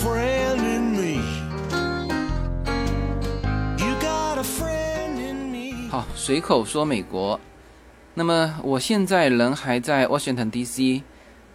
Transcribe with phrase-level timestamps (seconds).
[0.00, 1.20] friend in me.
[3.76, 5.90] You got a friend in me.
[5.90, 7.38] 好，随口说美国。
[8.14, 11.02] 那么我现在人还在 Washington D.C.，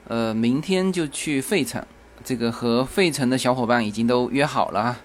[0.08, 1.84] 呃，明天就去费城，
[2.24, 5.00] 这个和费城的小伙伴已经都约好了啊。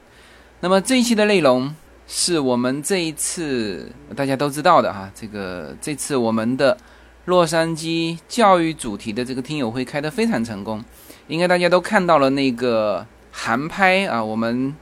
[0.61, 1.75] 那么这一期的内容
[2.07, 6.77] 是我们这一次大家都知道的哈，这个这次我们的
[7.25, 10.85] 洛杉矶教育主题的这个听友会开得非常成功，
[11.29, 14.75] 应该大家都看到了那个航拍啊，我们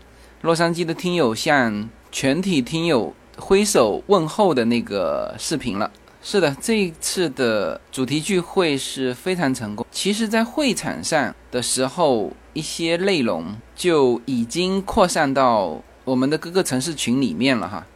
[0.43, 5.91] 洛杉矶的听友向全体听友挥手问候的那个视频了。
[6.21, 9.87] 是的，这一次的主题聚会是非常成功。
[9.91, 17.87] 其实，在会场上的时候，一些内容就已经扩散到我们的各个城市群里面了哈。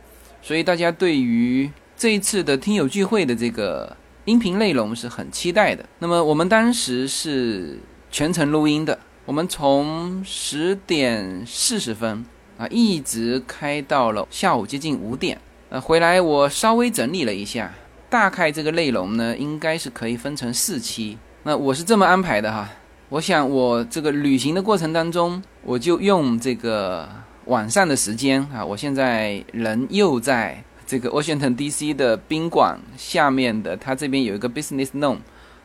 [0.41, 3.95] 所以，大家对于这一次的听友聚会的这个
[4.25, 5.84] 音频内容是很期待的。
[5.98, 7.77] 那么，我们当时是
[8.11, 12.25] 全程录音的，我们从十点四十分
[12.59, 15.41] 啊一直开到了下午接近五点。
[15.69, 17.73] 呃，回来我稍微整理了一下。
[18.11, 21.17] 大概这个内容呢，应该是可以分成四期。
[21.45, 22.69] 那我是这么安排的哈。
[23.09, 27.09] 我想我这个旅行的过程当中，我就用这个
[27.47, 28.64] 晚上的时间啊。
[28.64, 31.95] 我现在人又在这个 Washington D.C.
[31.95, 35.19] 的宾馆下面的，它这边有一个 Business Zone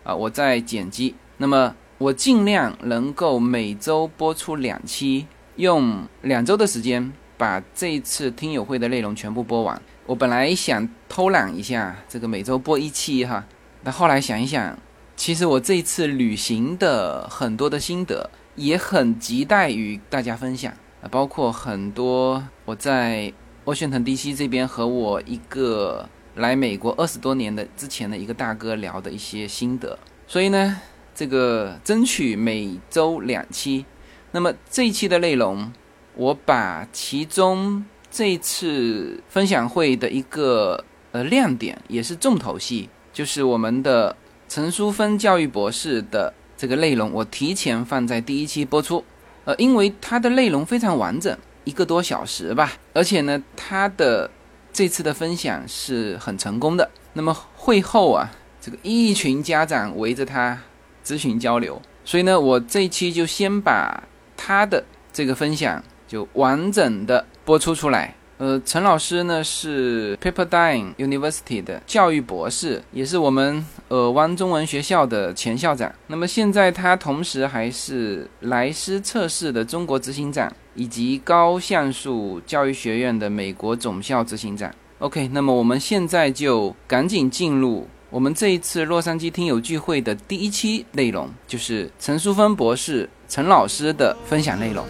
[0.04, 1.16] 啊，我在剪辑。
[1.38, 9.82] 那么我尽量能够每周播出两期，用两周的时间把这一次听友会的内容全部播完。
[10.06, 13.44] 我本来想偷懒一下，这个每周播一期哈，
[13.84, 14.78] 但后来想一想，
[15.16, 23.34] 其实我这一次旅行的很多的心得也很亟待与大家分享啊，包括很多我在
[23.66, 30.80] 沃逊腾 DC 这边和我一个来美国二十多年的之前的一个大哥聊的一些心得，所以呢，
[31.18, 33.84] 这个争取每周两期，
[34.34, 35.74] 那么这一期的内容，
[36.14, 37.84] 我把其中。
[38.10, 44.16] 这次分享会的一个呃亮点，也是重头戏，就是我们的
[44.48, 49.04] 陈淑芬教育博士的这个内容，我提前放在第一期播出。
[49.44, 54.32] 呃，因为它的内容非常完整，一个多小时吧，而且呢，他的
[54.72, 56.90] 这次的分享是很成功的。
[57.14, 58.32] 那么会后啊，
[58.62, 60.60] 这个一群家长围着他
[61.08, 64.04] 咨询交流，所以呢，我这一期就先把
[64.36, 67.26] 他的这个分享就完整的。
[67.46, 75.90] 播出出来，呃，陈老师呢是 Pepperdine University 的教育博士，也是我们尔湾中文学校的前校长。
[76.08, 84.70] 那么现在他同时还是莱斯测试的中国执行长，以及高像素教育学院的美国总校执行长。
[85.00, 94.86] OK，那么我们现在就赶紧进入我们这一次洛杉矶听友聚会的第一期内容，就是陈淑芬博士陈老师的分享内容。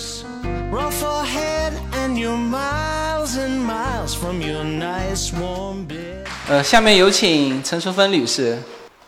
[6.48, 8.60] 呃，下面有请陈淑芬女士。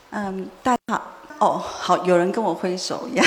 [0.09, 1.11] 嗯，大家好。
[1.37, 3.23] 哦，好，有人跟我挥手呀。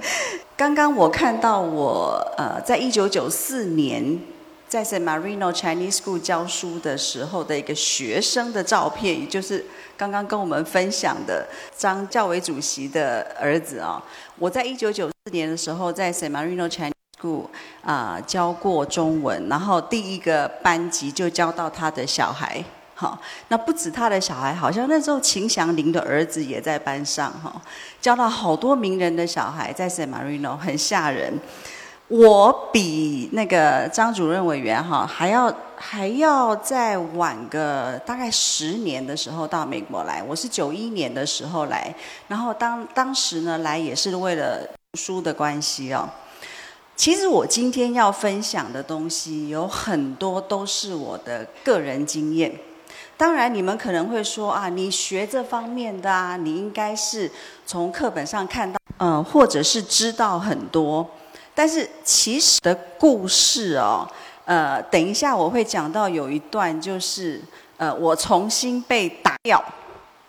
[0.54, 4.20] 刚刚我看到我呃，在一九九四年
[4.68, 9.64] 在 San Marino Chinese School 教书的时候的一个学生的照片，也就是
[9.98, 11.44] 刚刚跟我们分享的
[11.76, 14.00] 张教委主席的儿子啊。
[14.38, 17.46] 我在一九九四年的时候在 San Marino Chinese School
[17.82, 22.64] 啊教过中文，然后第一个班级就教到他的小孩，
[22.94, 27.60] 好，那不止他的小孩，好像那时候秦祥林的儿子也在班上哈，
[28.00, 31.36] 教到好多名人的小孩在 San Marino，很吓人。
[32.08, 41.94] 我比那个张主任委员哈还要还要再晚个大概十年的时候到美国来，我是九一年的时候来，
[42.26, 46.08] 然后当当时呢来也是为了读书的关系哦。
[46.96, 52.50] 其实我今天要分享的东西有很多都是我的个人经验。
[53.18, 57.30] 当然，你们可能会说啊，你学这方面的啊，你应该是
[57.66, 61.06] 从课本上看到，嗯，或者是知道很多。
[61.58, 64.08] 但是其实的故事哦，
[64.44, 67.42] 呃，等一下我会讲到有一段，就是
[67.76, 69.60] 呃，我重新被打掉，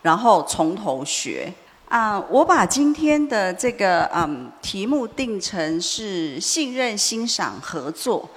[0.02, 1.54] 然后从头学。
[1.88, 8.28] 啊，我把今天的这个嗯题目定成是信任、欣赏、合作。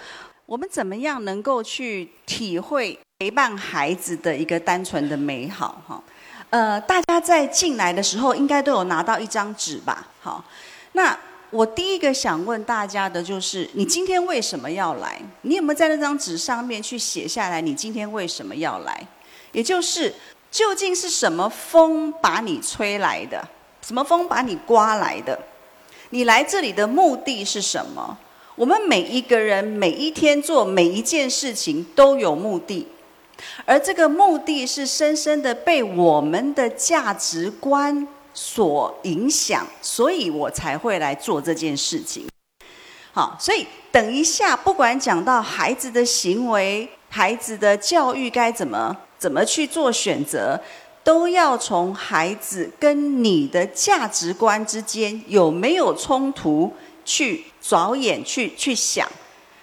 [0.44, 5.80] 我们怎么样能够去体会陪伴孩子的一个单纯的美好？
[5.88, 6.02] 哈，
[6.50, 10.08] 呃，大家在进来的时候应该都有拿到一张纸吧？
[10.20, 10.44] 好，
[10.92, 11.18] 那
[11.52, 15.20] 我第一个想问大家的就是：你今天为什么要来？
[15.42, 17.60] 你有没有在那张纸上面去写下来？
[17.60, 19.06] 你今天为什么要来？
[19.52, 20.12] 也就是。
[20.50, 23.42] 究竟是什么风把你吹来的？
[23.80, 25.38] 什么风把你刮来的？
[26.10, 28.18] 你来这里的目的是什么？
[28.54, 32.86] 我们每一个人每一天做每一件事情都有目的，
[33.64, 42.26] 而这个目的是深深的被我们的价值观所影响，所以我才会来做这件事情。
[43.12, 50.60] 好，所以等一下，不管讲到孩子的行为、孩子的教育该怎么怎么去做选择，
[51.04, 56.72] 都要从孩子跟你的价值观之间有没有冲突。
[57.04, 59.10] 去着眼去去想，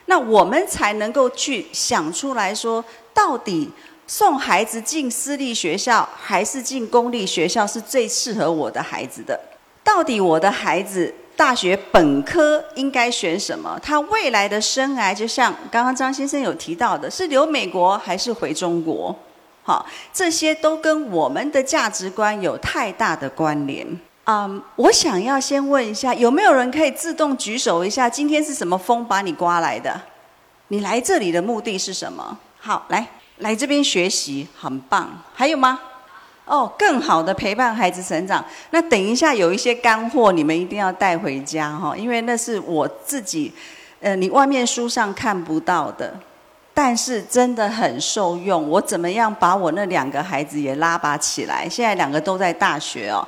[0.07, 2.83] 那我们才能够去想出来说，
[3.13, 3.69] 到底
[4.09, 9.39] 送孩子进私立学校还是进公立学校是最适合我的孩子的？
[9.83, 13.79] 到底我的孩子大学本科应该选什么？
[13.83, 19.15] 他未来的生涯，就像刚刚张先生有提到的，是留美国还是回中国？
[19.61, 23.85] 好，这些都跟我们的价值观有太大的关联。
[24.25, 28.09] 嗯，我想要先问一下，有没有人可以自动举手一下？
[28.09, 30.01] 今天是什么风把你刮来的？
[30.69, 32.39] 你来这里的目的是什么？
[32.59, 33.07] 好，来
[33.39, 35.21] 来这边学习，很棒。
[35.33, 35.79] 还有吗？
[36.45, 38.43] 哦，更好的陪伴孩子成长。
[38.71, 43.53] 那等一下有一些干货，你们一定要带回家哈，因为那是我自己，
[43.99, 46.19] 呃，你外面书上看不到的，
[46.73, 48.67] 但是真的很受用。
[48.67, 51.69] 我怎么样把我那两个孩子也拉拔起来？
[51.69, 53.25] 现在两个都在大学哦。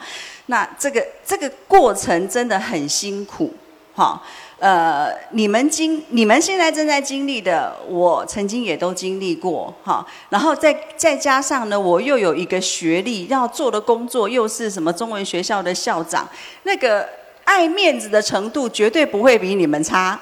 [0.47, 3.53] 那这个这个过程真的很辛苦，
[3.93, 4.19] 哈，
[4.61, 16.29] 呃，你们经你们现在正在经历的，我曾经也都经历过，哈，然后再再加上呢，我又有一个学历要做的工作，又是什么中文学校的校长，
[16.61, 17.09] 那个
[17.43, 20.19] 爱面子的程度绝对不会比你们差，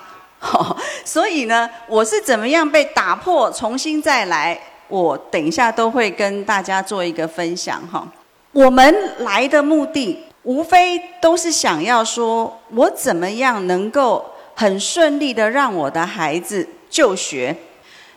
[1.04, 4.58] 所以呢，我是怎么样被打破，重新再来，
[4.88, 8.08] 我等一下都会跟大家做一个分享，哈。
[8.54, 14.26] 我们来的目的，无非都是想要说，我怎么样能够
[14.56, 17.56] 很顺利的让我的孩子就学，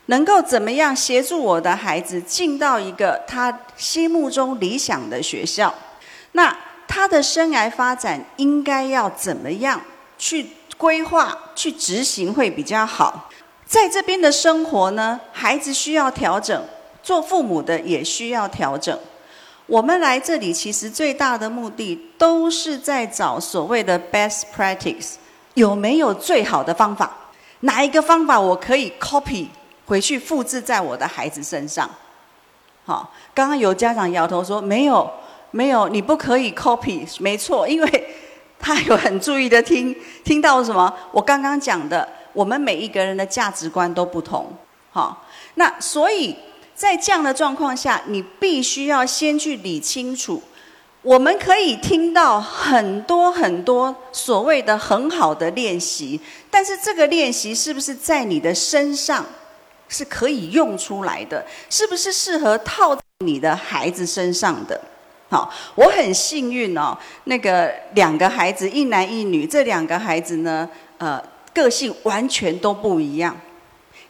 [0.07, 5.75] 能够怎么样协助我的孩子进到一个他心目中理想的学校？
[6.33, 9.81] 那他的生涯发展应该要怎么样
[10.17, 10.47] 去
[10.77, 13.29] 规划、去执行会比较好？
[13.67, 16.65] 在这边的生活呢，孩子需要调整，
[17.03, 18.99] 做父母的也需要调整。
[19.73, 25.15] 我们来这里其实最大的目的都是在找所谓的 best practice，
[25.55, 27.11] 有没有最好的方法？
[27.61, 29.47] 哪一个方法我可以 copy
[29.87, 31.89] 回去复制在我的孩子身上？
[32.85, 35.11] 好，刚刚有家长摇头说没有，
[35.53, 37.07] 没有，你不可以 copy。
[37.21, 38.15] 没错，因为
[38.59, 40.95] 他有很注意的听，听到什么？
[41.11, 44.53] 我刚刚讲的，我们每一个人的价值观都不同。
[44.91, 45.25] 好，
[45.55, 46.37] 那所以。
[46.83, 50.43] 在这样的状况下，你必须要先去理清楚。
[51.03, 56.21] 我们可以听到很多很多所谓的很好的练习，
[56.51, 59.25] 但是这个练习是不是在你的身上
[59.89, 61.47] 是可以用出来的？
[61.71, 64.81] 是不是适合套在你的孩子身上的？
[65.31, 70.69] 好，我很幸运哦，那个两个孩子一男一女，这两个孩子呢，
[70.99, 71.23] 呃，
[71.55, 73.41] 个性完全都不一样，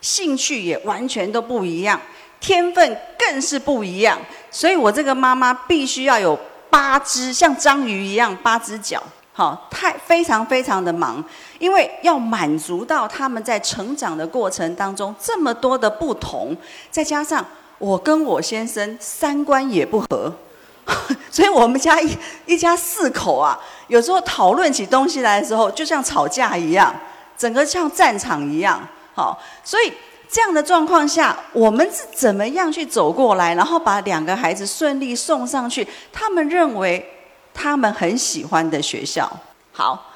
[0.00, 2.00] 兴趣也完全都不一样。
[2.42, 4.18] 天分更是不一样，
[4.50, 6.36] 所以我这个妈妈必须要有
[6.68, 9.00] 八只像章鱼一样八只脚，
[9.32, 11.24] 好，太非常非常的忙，
[11.60, 16.56] 因为要满足到他们在成长的过程当中这么多的不同，
[16.90, 17.44] 再加上
[17.78, 20.34] 我跟我先生三观也不合，
[21.30, 22.10] 所以我们家一
[22.46, 23.56] 一家四口啊，
[23.86, 26.92] 有时候讨论起东西来的时候，就像吵架一样，
[27.38, 28.80] 整个像战场一样，
[29.14, 29.92] 好，所以。
[30.32, 35.86] 这样的状况下，我们是怎么样去走过来，然后把两个孩子顺利送上去？
[36.10, 37.06] 他们认为
[37.52, 39.30] 他们很喜欢的学校。
[39.72, 40.10] 好，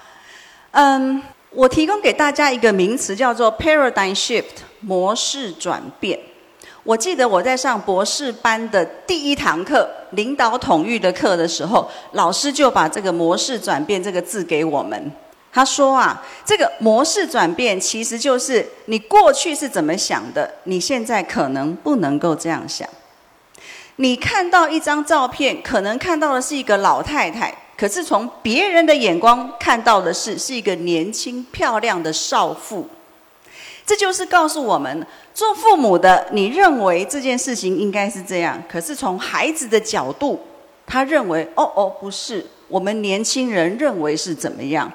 [0.70, 6.18] 嗯，我提供给大家一个名词，叫做 paradigm shift 模式转变。
[6.82, 15.12] 我记得我在上博士班的第一堂课，领导统御的课的时候，老师就把这个模式转变这个字给我们。
[15.57, 22.87] 他说啊，这个模式转变其实就是你过去是怎么想的，你现在可能不能够这样想。
[23.97, 32.87] 你看到一张照片，可能看到的是一个老太太，可是从别人的眼光看到的是是一个年轻漂亮的少妇。
[33.87, 40.39] 这就是告诉我们，做父母的，你认为这件事情应该是这样，可是从孩子的角度，
[40.87, 44.93] 他认为哦哦不是，我们年轻人认为是怎么样。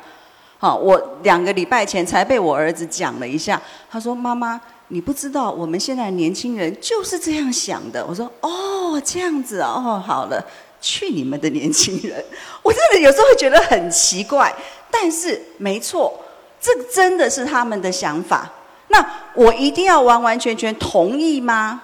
[0.61, 3.59] 好，我两个礼拜前才被我儿子讲了一下。
[3.89, 10.39] 他说：“妈妈，你不知道我们现在年轻人就是这样想的。”我说：“哦，这样子哦，好了，
[10.79, 12.23] 去你们的年轻人！”
[12.61, 14.53] 我真的有时候会觉得很奇怪，
[14.91, 16.13] 但是没错，
[16.61, 18.47] 这真的是他们的想法。
[18.89, 19.03] 那
[19.33, 21.81] 我一定要完完全全同意吗？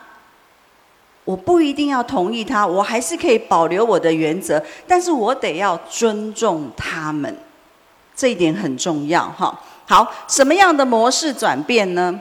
[1.25, 7.35] 我不一定要同意他，我还是可以保留我的原则，但是我得要尊重他们，
[8.17, 9.57] 这一点很重要哈。
[9.85, 12.19] 好，什么样的模式转变呢？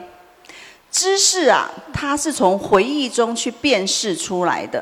[0.91, 4.81] 知识啊，它是从回忆中去辨识出来的，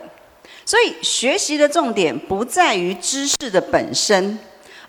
[0.66, 4.38] 所以学习的重点不在于知识的本身，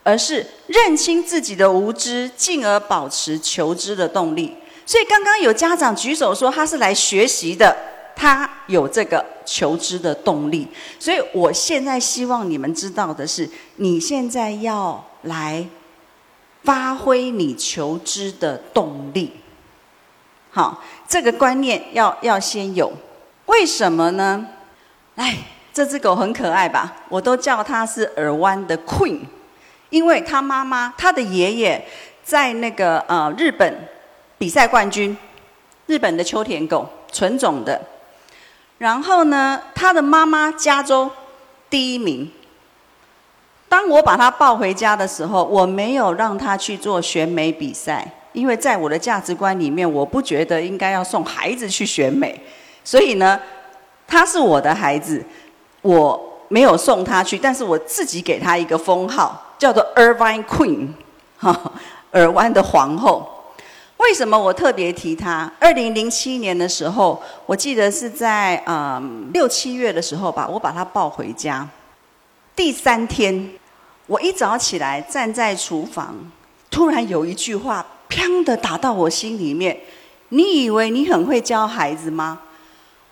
[0.03, 4.53] 而是认清自己的无知，进而保持求知的动力。
[4.85, 7.73] 所以刚刚有家长举手说他是来学习的。
[8.19, 10.67] 他有这个求知的动力，
[10.97, 15.63] 所以我现在希望你们知道的是，你现在要来
[16.67, 19.31] 发挥你求知的动力。
[20.51, 22.91] 好，这个观念要要先有。
[23.45, 24.45] 为什么呢？
[25.15, 25.37] 哎，
[25.71, 26.93] 这只狗很可爱吧？
[27.07, 29.21] 我都叫它是耳湾的 Queen，
[29.91, 31.87] 因为它妈妈、它的爷爷
[32.25, 33.87] 在那个呃日本
[34.37, 35.17] 比赛冠军，
[35.85, 37.81] 日本的秋田狗纯种的。
[38.77, 41.09] 然后呢，它的妈妈加州
[41.69, 42.29] 第一名。
[43.69, 52.39] 当我把他抱回家的时候，我没有让他去做选美比赛，因为在我的价值观里面，我不觉得应该要送孩子去选美。
[52.83, 53.39] 所以呢，
[54.07, 55.23] 他是我的孩子，
[55.81, 60.87] 我没有送他去，但是我自己给他一个封号，叫做 Irvine Queen，
[61.37, 61.71] 哈，
[62.11, 63.27] 尔湾的皇后。
[63.97, 65.51] 为什么我特别提他？
[65.59, 71.67] 二零零七年的时候，我记得是在嗯六七月的时候吧，我把他抱回家。
[72.57, 73.51] 第三天，
[74.07, 76.15] 我一早起来站在厨房，
[76.71, 79.79] 突然有一句话“砰”的打到我心里面。
[80.29, 82.39] 你以为你很会教孩子吗？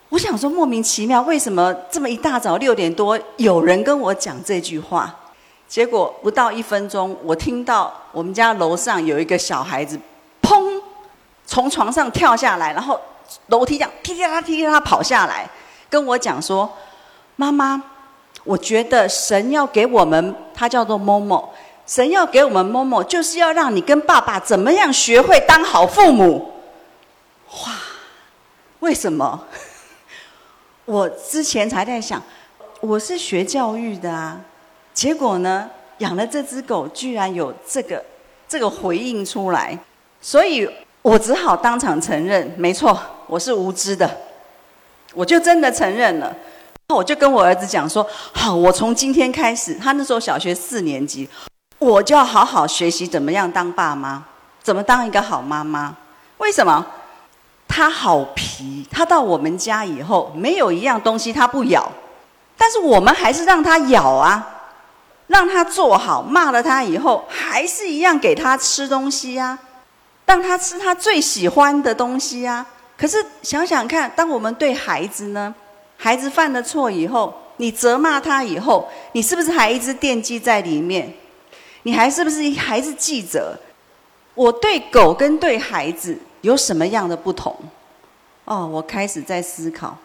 [0.09, 5.13] 我想说莫名其妙，为什么这么一大早六点多有人跟我讲这句话？
[5.67, 9.99] 结果不到一分钟，我听到我们家楼上有一个小孩子。
[10.41, 10.81] 砰！
[11.45, 12.99] 从床上跳下来，然后
[13.49, 15.47] 楼梯这样噼里啪啦、噼里啪啦跑下来，
[15.87, 16.67] 跟我讲说
[17.37, 17.79] ：“妈妈，
[18.45, 21.53] 我觉得神要给我们，他叫做某某，
[21.85, 26.53] 神要给我们某某，就是要让你跟爸爸怎么样学会当好父母。”
[27.65, 27.73] 哇！
[28.79, 29.45] 为什么？
[30.85, 32.21] 我之前才在想，
[32.81, 34.39] 我是学教育的啊，
[34.93, 38.03] 结果呢，养了这只狗，居然有这个
[38.47, 39.77] 这个回应出来。
[40.21, 40.69] 所以
[41.01, 44.09] 我只好当场承认，没错，我是无知的，
[45.15, 46.35] 我就真的承认了。
[46.89, 51.27] 我就跟我儿子讲说：“好，我从今天开始，他那时候小学四年级，
[51.79, 54.23] 我就要好好学习怎么样当爸妈，
[54.61, 55.95] 怎么当一个好妈妈。
[56.37, 56.85] 为什么？
[57.67, 61.91] 他好皮，他到我们家以后，没有一样东西他不咬，
[62.57, 64.47] 但是我们还是让他咬啊，
[65.27, 69.57] 让他做好，骂了他以后，还是一样给他吃东西呀。”
[70.27, 72.65] 让他吃他最喜欢的东西啊！
[72.97, 75.53] 可是想想看，当我们对孩子呢，
[76.05, 81.12] 孩子犯了错以后，你责骂他以后，你是不是还一直惦记在里面？
[81.81, 83.57] 你还是不是还是记着？
[84.35, 87.55] 我对狗跟对孩子有什么样的不同？
[88.43, 89.97] 哦，我开始在思考，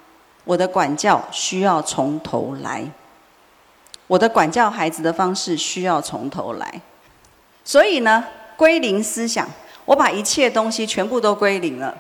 [0.45, 2.83] 我的管教需要从头来，
[4.07, 6.81] 我的管教孩子的方式需要从头来。
[7.63, 8.25] 所以呢，
[8.57, 9.47] 归零思想。
[9.85, 11.95] 我把一切东西全部都归零了。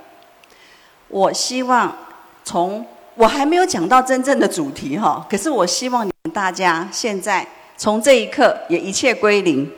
[1.09, 1.95] 我希望
[2.42, 2.87] 从
[3.17, 9.71] 我还没有讲到真正的主题哈，可是我希望你们大家现在从这一刻也一切归零。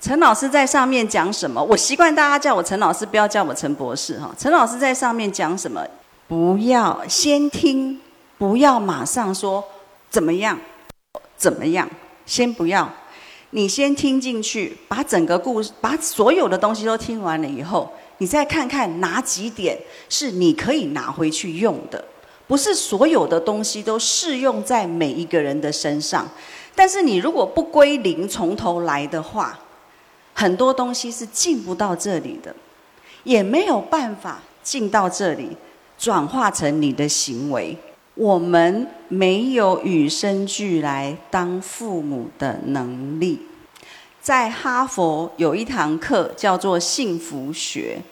[0.00, 1.62] 陈老师在上面讲什么？
[1.62, 4.34] 我习惯大家叫我陈老师，不要叫我陈博士哈。
[4.36, 5.86] 陈老师在上面讲什么？
[6.26, 8.00] 不要先听，
[8.36, 9.62] 不要马上说
[10.10, 10.58] 怎么样，
[11.36, 11.88] 怎么样，
[12.26, 12.90] 先不要。
[13.50, 22.02] 你先听进去，把整个故事、把所有的东西都听完了以后，你再看看哪几点是你可以拿回去用的。
[22.52, 26.28] 不是所有的东西都适用在每一个人的身上，
[26.74, 29.58] 但是你如果不归零，从头来的话，
[30.34, 32.54] 很多东西是进不到这里的，
[33.24, 35.56] 也没有办法进到这里，
[35.98, 37.74] 转化成你的行为。
[38.16, 43.46] 我们没有与生俱来当父母的能力。
[44.20, 48.02] 在哈佛有一堂课叫做幸福学，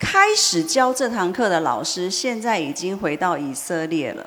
[0.00, 4.26] 开始教这堂课的老师现在已经回到以色列了。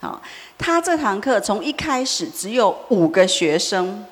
[0.00, 0.22] 好，
[0.56, 4.06] 他这堂课从一开始只有五个学生，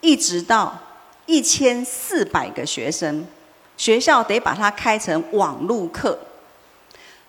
[0.00, 0.78] 一直到
[1.26, 3.26] 一千四百个学生，
[3.76, 6.16] 学校得把它开成网路课。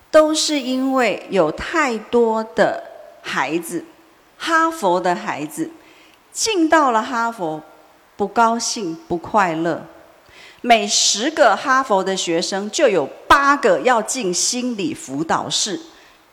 [0.08, 2.82] 都是因为有太多的
[3.22, 3.84] 孩子，
[4.38, 5.70] 哈佛的孩子
[6.32, 7.60] 进到了哈佛，
[8.16, 9.84] 不高兴、不快乐，
[10.66, 15.80] 每十个哈佛的学生就有八个要进心理辅导室。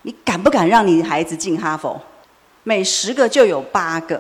[0.02, 2.02] 你敢不敢让你孩子进哈佛？
[2.64, 4.20] 每十个就有八个。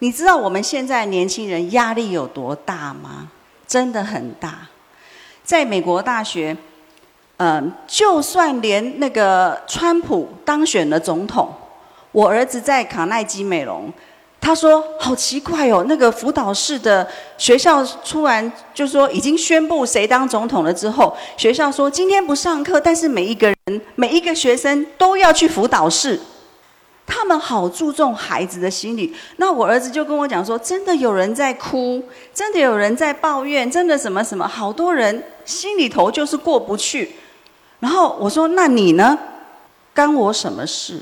[0.00, 3.30] 你知道我们现在年轻人压力有多大吗？
[3.66, 4.68] 真的很大。
[5.42, 6.54] 在美国大学，
[7.38, 11.50] 嗯，就算连那个川普当选了总统，
[12.12, 13.90] 我儿子在卡耐基美容。
[14.46, 17.08] 他说：“好奇怪哦，那个辅导室的
[17.38, 26.20] 学校突然就说已经宣布谁当总统了之后，学校说今天不上课，但是每一个人、每一个学生都要去辅导室。
[27.06, 29.16] 他们好注重孩子的心理。
[29.38, 37.16] 那我儿子就跟我讲说，真的有人在哭，真的有人在抱怨，真的什么什么，好多人心里头就是过不去。
[37.80, 39.18] 然后我说：那你呢？
[39.94, 41.00] 干我什么事？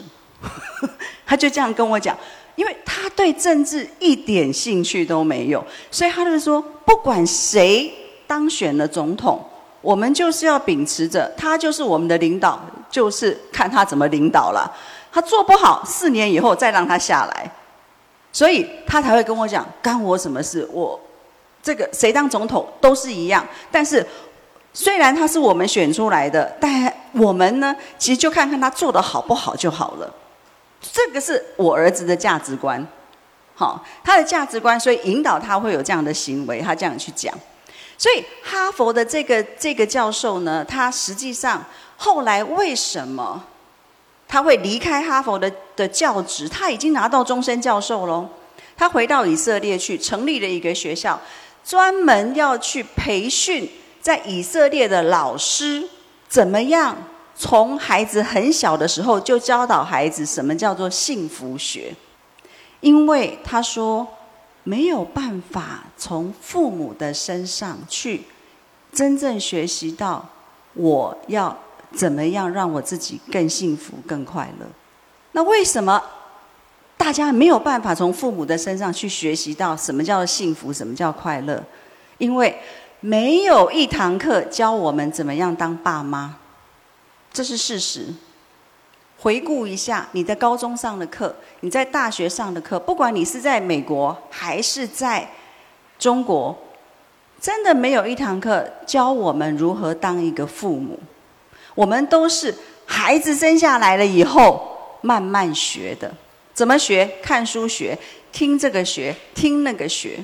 [1.27, 2.17] 他就这样跟我讲。”
[2.55, 7.93] 因为他对政治一点兴趣都没有，所以他就说，不管谁
[8.27, 9.43] 当选了总统，
[9.81, 14.71] 我们就是要秉持着他就是我们的领导，就是看他怎么领导了。
[15.11, 17.51] 他做不好，四年以后再让他下来，
[18.33, 20.67] 所以他才会跟我讲，干我什么事？
[20.73, 20.99] 我
[21.63, 23.47] 这个谁当总统都是一样。
[23.71, 24.07] 但是
[24.73, 30.15] 虽然他是我们选出来的，但我们呢，其实就看看他做的好不好就好了。
[30.91, 32.85] 这个是我儿子的价值观，
[33.55, 37.33] 好，他的价值观，所以引导他会有这样的行为，他这样去讲。
[37.97, 41.65] 所以哈佛的这个这个教授呢，他实际上
[41.97, 43.45] 后来为什么
[44.27, 46.49] 他会离开哈佛的的教职？
[46.49, 48.29] 他已经拿到终身教授喽，
[48.77, 51.21] 他回到以色列去成立了一个学校，
[51.65, 53.71] 专门要去培训
[54.01, 55.89] 在以色列的老师
[56.29, 56.97] 怎么样。
[57.35, 61.95] 从孩子很小的时候就教导孩子什么叫做幸福学，
[62.81, 64.07] 因为他说
[64.63, 68.23] 没有办法从父母的身上去
[68.93, 70.25] 真正学习到
[70.75, 71.57] 我要
[71.93, 74.67] 怎么样让我自己更幸福、更快乐。
[75.33, 76.01] 那为什么
[76.97, 81.61] 大家没有办法从父母的身上去学习到什么叫幸福、什么叫快乐？
[82.19, 82.57] 因为
[83.01, 86.37] 没有一堂课教我们怎么样当爸妈。
[87.33, 88.07] 这是事实。
[89.19, 95.31] 回顾一下你在高中上的课，你在大学上的课，不管你是在美国还是在
[95.97, 96.57] 中国，
[97.41, 100.99] 真的没有一堂课教我们如何当一个父母。
[101.75, 102.53] 我们都是
[102.85, 106.13] 孩子生下来了以后慢慢学的，
[106.53, 107.09] 怎么学？
[107.23, 107.97] 看书学，
[108.33, 110.19] 听这个学，听那个学。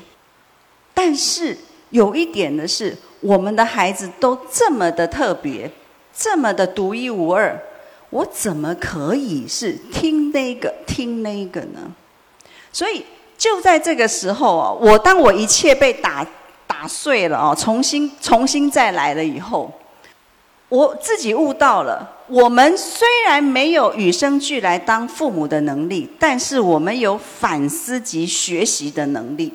[0.92, 1.56] 但是
[1.90, 5.70] 有一点的是，我们的孩子都这么的特别。
[6.18, 7.56] 这么的独一无二，
[8.10, 11.92] 我怎么可以是听那个听那个呢？
[12.72, 13.04] 所以
[13.36, 16.26] 就在这个时候啊，我当我一切被打
[16.66, 19.70] 打碎了啊，重新重新再来了以后，
[20.68, 29.54] 我自己悟到了：我们虽然没有与生俱来当父母的能力，但是我们有反思及学习的能力。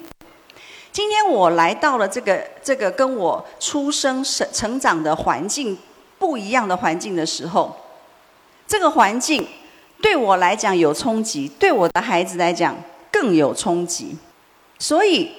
[0.93, 5.77] 今天我来到了这个这个跟我出生成成长的环境。
[6.23, 7.75] 不一样的环境的时候，
[8.65, 9.45] 这个环境
[10.01, 12.73] 对我来讲有冲击，对我的孩子来讲
[13.11, 14.17] 更有冲击。
[14.79, 15.33] 所以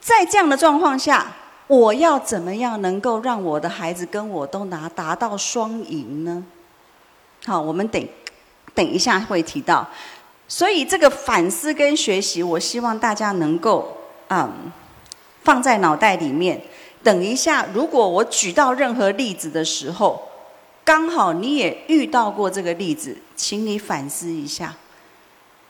[0.00, 1.26] 在这样的状况下，
[1.66, 6.44] 我要怎么样能够让我的孩子跟我都拿达到双赢呢？
[7.44, 8.08] 好，我们等
[8.76, 9.84] 等一下会提到。
[10.46, 13.98] 所以这个反思跟学习，我希望大家能够
[14.28, 14.70] 嗯
[15.42, 16.62] 放在脑袋里面。
[17.02, 20.27] 等一下，如果我举到任何例子的时候，
[20.88, 24.74] 刚好你也遇到过这个例子，请你反思一下。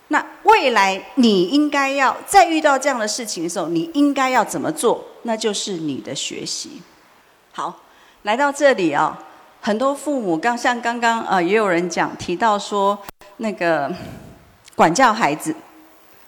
[0.07, 5.03] 那未来你应该要再遇到这样的事情的时候，你应该要怎么做？
[5.23, 6.81] 那就是你的学习。
[7.51, 7.81] 好，
[8.21, 9.21] 来到这里啊，
[9.59, 12.97] 很多父母刚像刚刚啊，也有人讲提到说，
[13.37, 13.93] 那个
[14.73, 15.53] 管教孩子，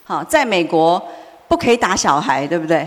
[0.04, 1.02] 好，在美国
[1.48, 2.86] 不可以打小孩，对不对？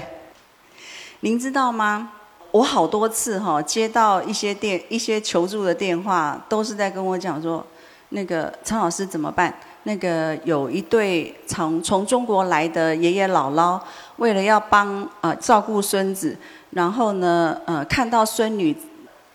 [1.22, 2.12] 您知道吗？
[2.56, 7.62] 我好多次哈接到一些电一些求助的电话，都是在跟我讲说，
[8.10, 9.54] 那个陈老师怎么办？
[9.84, 13.78] 那个有一对从从中国来的爷爷姥姥，
[14.15, 16.38] 为了要帮啊照顾孙子，
[16.70, 18.74] 然后呢呃看到孙女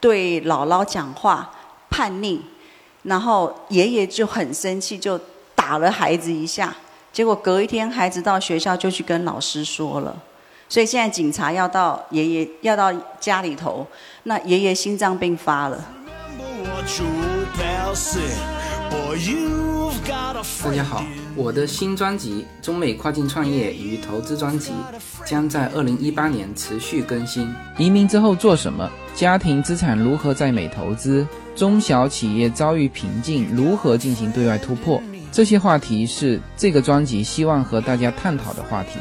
[0.00, 1.50] 对姥姥讲话
[1.90, 2.40] 叛逆，
[3.02, 5.20] 然后爷爷就很生气，就
[5.54, 6.74] 打了孩子一下，
[7.12, 10.16] 结果隔一天孩子到学校就去跟老师说了。
[10.70, 13.84] 所以现在警察要到爷爷要到家里头，
[14.22, 15.84] 那爷爷心脏病发了。
[20.62, 21.04] 大家好，
[21.34, 24.70] 我的新专辑《中美跨境创业与投资专辑》
[25.28, 27.52] 将在二零一八年持续更新。
[27.76, 28.88] 移民之后做什么？
[29.12, 31.26] 家庭资产如何在美投资？
[31.56, 35.02] 中小企业遭遇瓶颈，如何进行对外突破？
[35.32, 39.00] 这些话题是这个专辑希望和大家探讨的话题。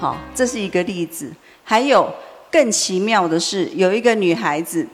[0.00, 1.30] 好，这是一个例子。
[1.62, 2.10] 还有
[2.50, 4.88] 更奇妙的是，有一个女孩子，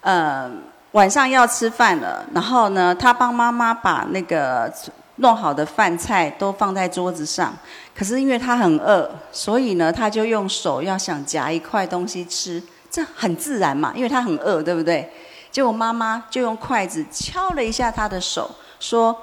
[0.00, 0.50] 呃，
[0.92, 4.72] 晚上要吃饭了，然后呢，她帮妈妈把那个
[5.16, 7.54] 弄好的饭菜都放在桌子上。
[7.94, 15.06] 可是因为她很饿，所以呢，她就用手要想夹一块东西吃，这很自然嘛，因为她很饿，对不对？
[15.52, 19.14] 结果妈妈就用筷子敲了一下她的手，说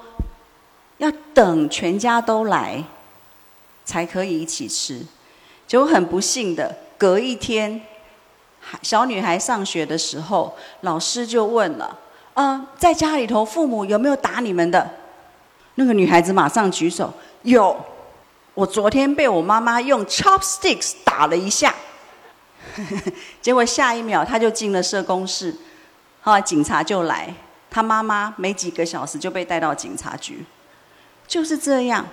[0.98, 2.84] 要等全家都来。
[3.88, 5.00] 才可以一起吃。
[5.66, 7.80] 结果很不幸的，隔一天，
[8.82, 11.98] 小女孩上学的时候，老师就问了
[12.36, 14.90] ：“嗯、在家里头父母有没有打你们的？”
[15.76, 17.10] 那个女孩子马上举手
[17.44, 17.74] ：“有，
[18.52, 21.74] 我昨天被我妈妈用 chopsticks 打了一下。
[23.40, 25.54] ”结果下一秒她就进了社工室，
[26.20, 27.32] 后来警察就来，
[27.70, 30.44] 她妈妈没几个小时就被带到警察局。
[31.26, 32.06] 就是这样。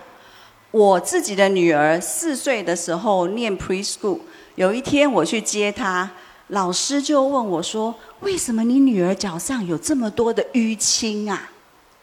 [0.75, 4.19] 我自己的女儿四岁的时候念 preschool，
[4.55, 6.11] 有一天我去接她，
[6.47, 11.49] 老师就问我说：“为什么你女儿脚上有这么多的淤青啊？”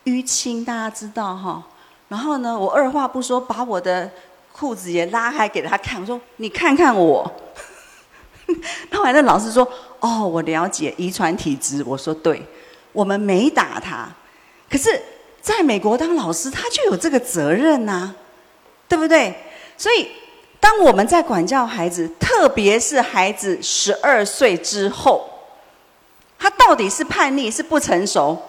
[0.07, 1.63] 淤青大家知道哈。
[2.09, 4.11] 然后呢，我二话不说，把我的
[4.53, 7.31] 裤子也拉开给她看，我说：“你看看我。
[8.91, 9.69] ”后来那老师说
[10.01, 12.43] ：“哦，我了解遗传体质。”我说：“对，
[12.93, 14.09] 我们没打她，
[14.71, 14.99] 可是
[15.43, 18.15] 在美国当老师，他就有这个责任呐、
[18.89, 19.35] 对不对？
[19.77, 20.09] 所以，
[20.61, 25.29] 当我们在管教孩子，特别是孩子十二岁之后，
[26.39, 28.41] 他到底是叛逆是不成熟，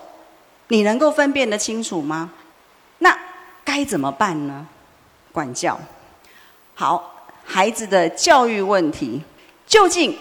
[0.68, 2.32] 你能够分辨得清楚吗？
[3.00, 3.18] 那
[3.64, 4.68] 该怎么办呢？
[5.32, 5.80] 管教，
[6.76, 9.24] 好，孩子的教育问题，
[9.66, 10.16] 究竟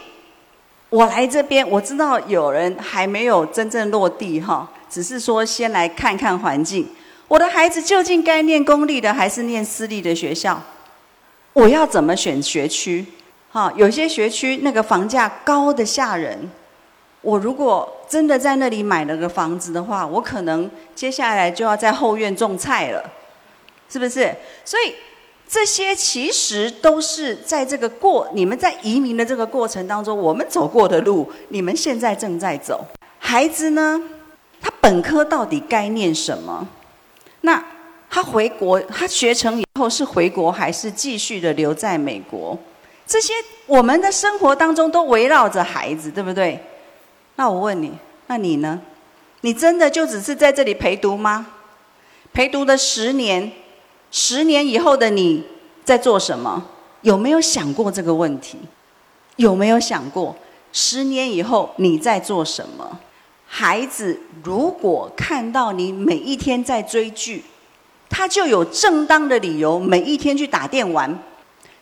[0.88, 6.88] 我来这边，我知道有人还没有真正落地哈，只是说先来看看环境。
[7.32, 10.62] 我的孩子究竟该念公立的还是念私立的学校？
[11.54, 13.06] 我要怎么选学区？
[13.50, 16.50] 哈，有些学区那个房价高的吓人。
[17.22, 23.02] 我如果真的在那里买了个房子的话，我可能接下来就要在后院种菜了，
[23.88, 24.30] 是不是？
[24.62, 24.96] 所以
[25.48, 32.84] 这些其实都是在这个过你们在移民的这个过程当中，我们走过的路，你们现在正在走。
[33.18, 34.02] 孩子呢，
[34.60, 36.68] 他本科到底该念什么？
[37.42, 37.62] 那
[38.10, 42.58] 他回国，他学成以后是回国还是继续的留在美国？
[43.06, 43.32] 这些
[43.66, 46.58] 我们的生活当中都围绕着孩子，对不对？
[47.36, 47.92] 那我问你，
[48.26, 48.80] 那你呢？
[49.40, 51.46] 你真的就只是在这里陪读吗？
[52.32, 53.50] 陪读的十年，
[54.10, 55.44] 十年以后的你
[55.84, 56.64] 在做什么？
[57.00, 58.58] 有没有想过这个问题？
[59.36, 60.36] 有没有想过
[60.72, 63.00] 十年以后你在做什么？
[63.54, 67.44] 孩子如果看到你每一天在追剧，
[68.08, 71.18] 他就有正当的理由每一天去打电玩。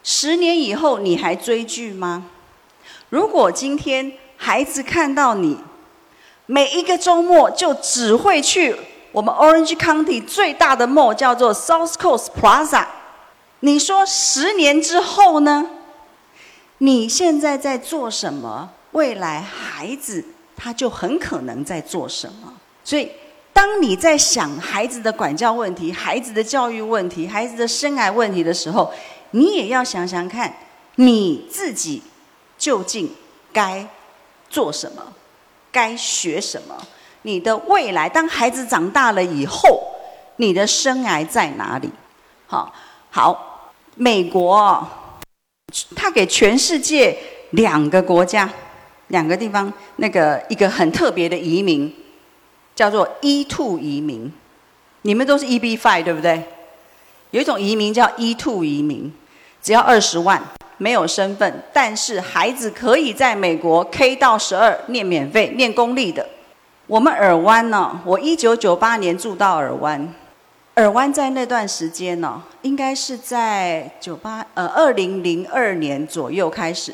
[0.03, 2.25] 十年以后你还追剧吗？
[3.09, 5.59] 如果今天孩子看到你
[6.47, 8.75] 每一个周末就只会去
[9.13, 12.85] 我们 Orange County 最大的 mall 叫做 South Coast Plaza，
[13.61, 15.71] 你说十年之后呢？
[16.79, 18.71] 你现在在做什么？
[18.91, 20.25] 未来孩子
[20.63, 22.53] 他就很可能在做什么。
[22.85, 23.11] 所以，
[23.55, 28.93] 当你在想孩子的管教问题、孩子的教育问题、孩子的生涯问题的时候，
[29.31, 30.55] 你也要想想看，
[30.97, 32.03] 你自己
[32.59, 33.11] 究竟
[33.55, 33.87] 该
[34.51, 35.03] 做什么，
[35.73, 36.77] 该学什么？
[37.23, 39.83] 你的未来，当孩子长大了以后，
[40.37, 41.91] 你的生涯在哪里？
[42.47, 42.71] 好，
[43.11, 44.87] 好，美国。
[45.95, 47.17] 他给全世界
[47.51, 48.51] 两个国家、
[49.11, 51.93] 两个地方，那个一个很特别的移民，
[52.75, 54.33] 叫做 E two 移民。
[55.03, 56.43] 你们都是 EB five 对不对？
[57.31, 59.13] 有一种移民叫 E two 移民，
[59.63, 60.43] 只要二十万，
[60.79, 66.29] 没有身份，但是孩子可以在美国 K 到十二念免费、念公立的。
[66.87, 70.13] 我们尔湾呢，我一九九八年住到尔湾，
[70.75, 76.93] 尔湾在那段时间呢，应该是在九八呃二零零二年左右开始，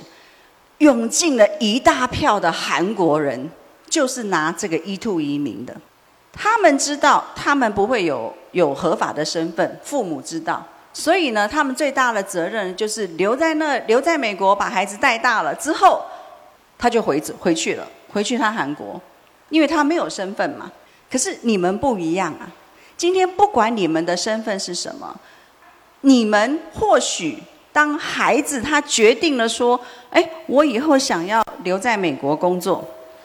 [0.78, 3.50] 涌进了一大票的韩国人，
[3.88, 5.74] 就是拿这个 E two 移民的。
[6.32, 10.62] 他们知道他们不会有有合法的身份，父母知道，
[10.92, 16.04] 所以呢，他们最大的责任就是留在那留在美国，把孩子带大了之后，
[16.76, 19.00] 他就回回去了，回去他韩国，
[19.48, 20.70] 因为他没有身份嘛。
[21.10, 22.50] 可是你们不一样啊，
[22.98, 25.16] 今天不管你们的身份是什么，
[26.02, 27.38] 你们或许
[27.76, 32.82] 当孩子他决定了说，哎，我以后想要留在美国工作。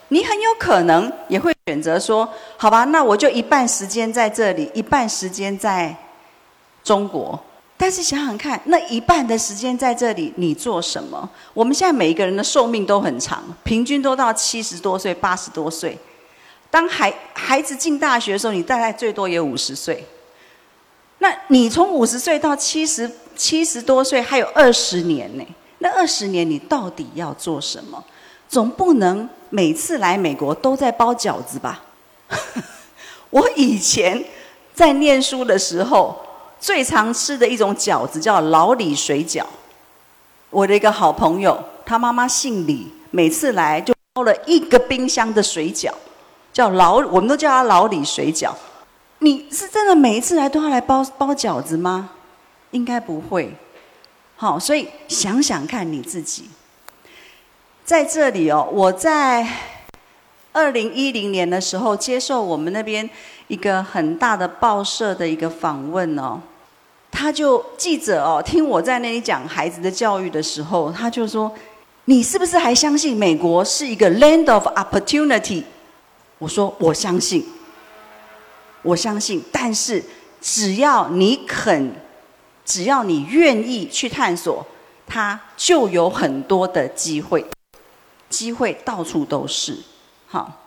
[0.10, 2.28] 你很有可能也会选择说
[2.60, 5.96] ：“好吧，那我就一半时间在这里，一半时间在
[6.84, 7.40] 中国。”
[7.78, 11.30] 但是想想看，那一半的时间在这里，你做什么？
[11.54, 15.98] 我们现在每一个人的寿命都很长，平均都到七十多岁、八十多岁。
[16.70, 20.06] 当孩孩子进大学的时候，你大概最多也五十岁。
[21.21, 25.45] 那你从五十岁到七十七十多岁，还有二十年呢。
[25.77, 28.03] 那二十年你到底要做什么？
[28.49, 31.84] 总不能每次来美国都在包饺子吧？
[33.29, 34.25] 我以前
[34.73, 36.19] 在念书的时候，
[36.60, 39.43] 最常吃的一种饺子叫老李水饺。
[40.49, 45.91] 我的一个好朋友，他妈妈姓李，每次来就包了一个冰箱的水饺，
[46.51, 48.51] 叫老，我们都叫他老李水饺。
[49.23, 52.10] 你是真的每一次来都要来包包饺子吗？
[52.71, 53.53] 应该不会。
[54.36, 56.45] 好，所以想想看你自己。
[57.86, 59.47] 在这里哦，我在
[60.51, 63.07] 二零一零年的时候接受我们那边
[63.47, 66.41] 一个很大的报社的一个访问哦，
[67.12, 71.53] 他就记者哦，听我在那里讲孩子的教育的时候，他就说
[72.05, 75.63] ：“你是不是还相信美国是一个 land of opportunity？”
[76.39, 77.45] 我说：“我相信，
[78.82, 80.04] 我相信，但是
[80.41, 81.94] 只要你肯，
[82.65, 84.65] 只要你愿意去探索，
[85.06, 87.46] 它就有很多的机会。”
[88.32, 89.78] 机会到处都是，
[90.26, 90.65] 好，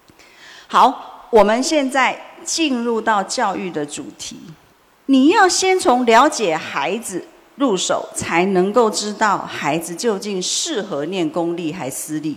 [0.66, 4.38] 好，我们现在进入到教育的主题。
[5.06, 12.36] 你要先从了解孩子入手，才能够知道孩子究竟适合念公立还私立。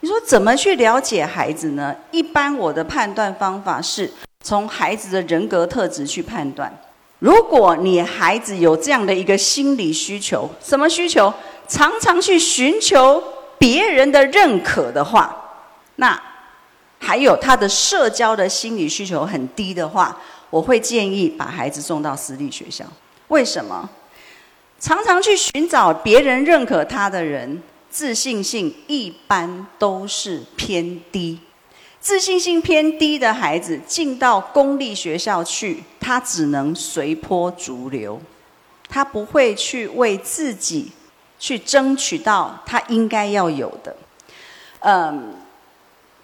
[0.00, 1.96] 你说怎么去了解孩子呢？
[2.10, 4.12] 一般我的判断方法是
[4.46, 6.72] 从孩子的人格特质去判断。
[7.18, 11.34] 如果你孩子有这样的一个心理需求，什么需求？
[11.66, 13.20] 常常去寻求。
[13.58, 15.34] 别人的认可的话，
[15.96, 16.22] 那
[17.00, 20.16] 还有他的社交的心理需求很低的话，
[20.50, 22.84] 我会建议把孩子送到私立学校。
[23.26, 23.90] 为什么？
[24.78, 31.40] 常常去寻找别人认可他的人，自信性一般都是偏低。
[32.06, 38.20] 自信性偏低的孩子进到公立学校去，他只能随波逐流，
[38.88, 40.92] 他不会去为自己。
[41.40, 43.94] 去争取到他应该要有的。
[44.78, 45.34] 嗯，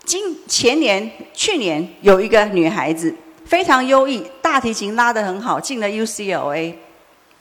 [0.04, 3.12] 今前年、去年有一个女孩子
[3.44, 6.76] 非常优异，大提琴拉得很好，进了 UCLA。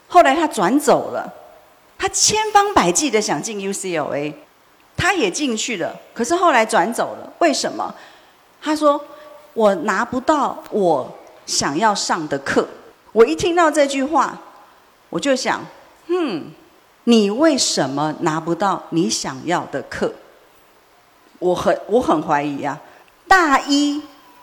[0.07, 1.31] 后来她转走了，
[1.97, 4.33] 她千方百计的想进 UCLA，
[4.97, 7.31] 她也进去了，可是后来转走了。
[7.37, 7.93] 为什么？
[8.61, 9.03] 他说
[9.53, 11.11] ：“我拿不到我
[11.45, 12.67] 想要上的课。”
[13.11, 14.37] 我一听到这句话，
[15.09, 15.61] 我就想，
[16.07, 16.51] 嗯。
[17.05, 20.13] 你为什么拿不到你想要的课？
[21.39, 22.79] 我很我很怀疑啊！
[23.27, 23.99] 大一，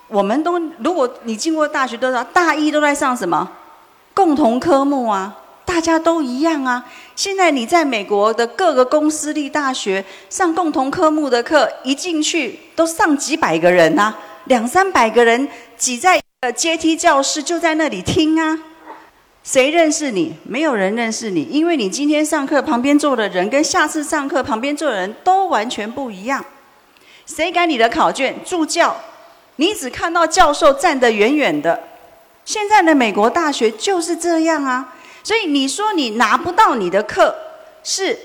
[0.09, 3.49] 我们都如果你进过大学都知道，大一都在上什么
[4.13, 5.33] 共同科目啊？
[5.69, 6.83] 大家都一样啊！
[7.15, 18.59] 现在你在美国的各个公私立大学上共同科目的课，一进去都上几百个人呐，两三百个人挤在呃阶梯教室，就在那里听啊。
[19.45, 20.35] 谁认识你？
[20.43, 26.43] 没有人认识你，因为你今天上课旁边坐的人跟下次上课旁边坐的人都完全不一样。
[27.27, 28.35] 谁改你的考卷？
[28.43, 28.97] 助教，
[29.57, 31.79] 你只看到教授站得远远的。
[32.47, 34.95] 现在的美国大学就是这样啊，
[35.29, 37.35] 所以你说你拿不到你的课，
[37.85, 38.19] 是，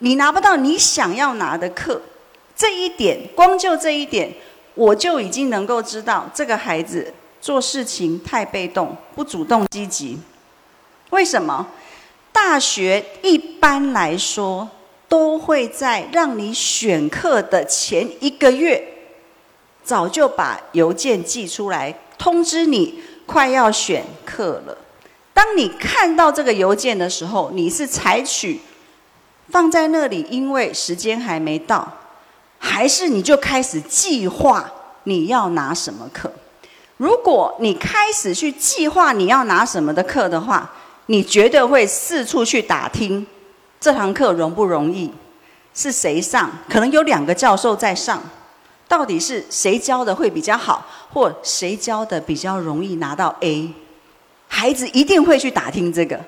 [0.00, 2.02] 你拿不到你想要拿的课。
[2.54, 4.30] 这一点，光就这一点，
[4.74, 10.18] 我就已经能够知道这个孩子做事情太被动，不主动积极。
[11.08, 11.66] 为什么？
[12.30, 14.68] 大学一般来说
[15.08, 18.86] 都会在让你选课的前一个月，
[19.82, 24.76] 早就把邮件寄出来通知你快要选课了。
[25.38, 28.60] 当你看到这个邮件的时候，你是采取
[29.50, 31.86] 放在那里，因为时间还没到，
[32.58, 34.68] 还是你就开始计划
[35.04, 36.32] 你要拿什么课？
[36.96, 40.72] 如果你开始去计划你要拿什么的课的话，
[41.06, 43.24] 你绝对会四处去打听，
[43.78, 45.08] 这堂课容不容易？
[45.72, 46.50] 是谁上？
[46.68, 48.20] 可能有两个教授在上，
[48.88, 53.72] 到底是谁教的会比较好，或谁教的比较容易拿到 A？
[54.48, 56.18] 孩子一定会去打听这个。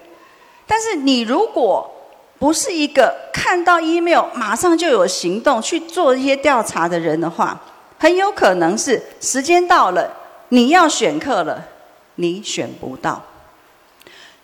[0.67, 1.91] 但是你如果
[2.39, 7.61] 不是一个看到 email 马上就有行动去做一些调查的人的话，
[7.99, 10.11] 很有可能是时间到了，
[10.51, 11.67] 你要选课了，
[12.15, 13.23] 你选不到。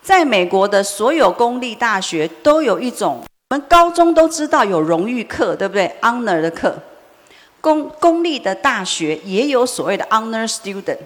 [0.03, 3.23] 在美国的所有公立大学都有一种。
[3.49, 6.77] 我们高中都知道有荣誉课，对不对？Honor 的课，
[7.61, 10.99] 公公立的大学也有所谓的 Honor Student，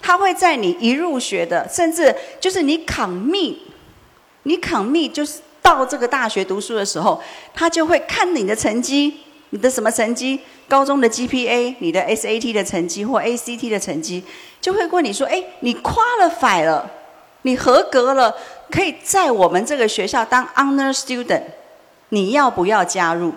[0.00, 3.62] 他会在你一入学的，甚至就是你考密，
[4.44, 7.20] 你考密就是到这个大学读书的时候，
[7.54, 9.14] 他就会看你的成绩，
[9.50, 10.40] 你的什么成绩？
[10.68, 14.22] 高中的 GPA，你的 SAT 的成绩或 ACT 的成绩，
[14.60, 16.90] 就会问你说：“哎，你 qualify 了，
[17.42, 18.34] 你合格了，
[18.70, 21.42] 可以在我们这个学校当 Honor Student。”
[22.10, 23.32] 你要不要加入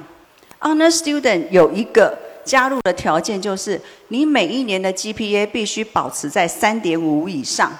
[0.60, 7.72] ？Honor Student 有一个加入的条件，就是你每一年的 GPA 必须保持在三点五以上。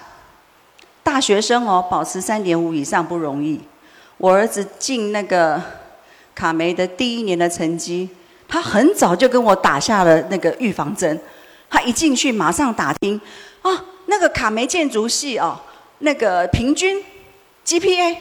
[1.02, 3.60] 大学生哦，保持三点五以上不容易。
[4.18, 5.60] 我儿子进那个
[6.34, 8.08] 卡梅的第一年的成绩，
[8.46, 11.20] 他很早就跟我打下了那个预防针。
[11.68, 13.20] 他一进去马上打听，
[13.62, 15.58] 啊，那个卡梅建筑系哦，
[15.98, 17.02] 那个平均
[17.66, 18.16] GPA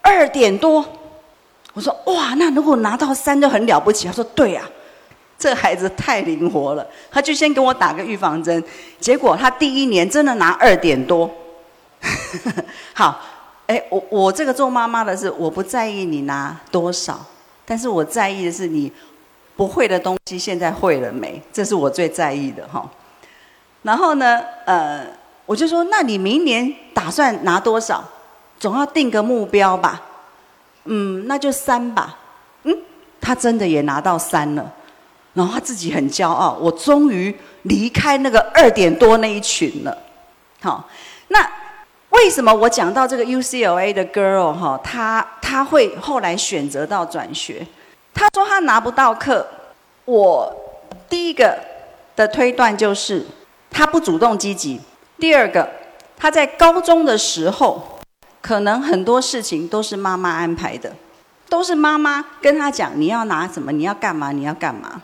[0.00, 0.84] 二点多。
[1.74, 4.06] 我说哇，那如果拿到三就很了不起。
[4.06, 4.62] 他说对呀，
[5.42, 6.86] 这孩子太灵活了。
[7.10, 8.62] 他就先给我打个预防针，
[9.00, 11.28] 结果他第一年真的拿二点多。
[12.94, 13.20] 好，
[13.66, 17.26] 哎，我我这个做妈妈的是，我不在意你拿多少，
[17.64, 18.92] 但是我在意的是你
[19.56, 22.88] 不会的东西现在会了没，这是我最在意的哈。
[23.82, 25.04] 然后呢，呃，
[25.44, 28.04] 我就说，那你明年打算拿多少？
[28.60, 30.00] 总要定个目标吧。
[30.84, 32.16] 嗯，那就三吧。
[32.62, 32.76] 嗯，
[33.20, 34.72] 他真的也拿到三了，
[35.34, 39.96] 然后他自己很骄傲，我终于离开那个二点多那一群了。
[40.60, 40.88] 好，
[41.28, 41.46] 那
[42.10, 47.66] 为什么我讲到这个 UCLA 的 girl 哈，他他会后来选择到转学？
[48.14, 49.46] 他说他拿不到课，
[50.04, 50.54] 我
[51.08, 51.58] 第一个
[52.14, 53.26] 的推断就是
[53.70, 54.80] 他不主动积极。
[55.18, 55.68] 第二个，
[56.16, 57.88] 他在高中的时候。
[58.42, 60.92] 可能很多事情都是妈妈安排的，
[61.48, 65.00] 都是妈妈跟他讲你要拿什么，你要干嘛，你要干嘛。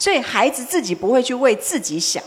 [0.00, 2.20] 所以孩子自己不会去为自己想，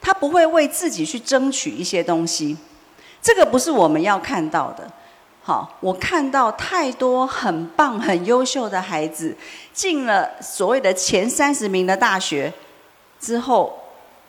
[0.00, 2.56] 他不会为自己去争取一些东西。
[3.20, 4.88] 这个不是我们要看到的。
[5.42, 9.36] 好，我看到太多很棒、很优秀的孩子
[9.72, 12.52] 进了所谓的前三十名的大学
[13.18, 13.76] 之后，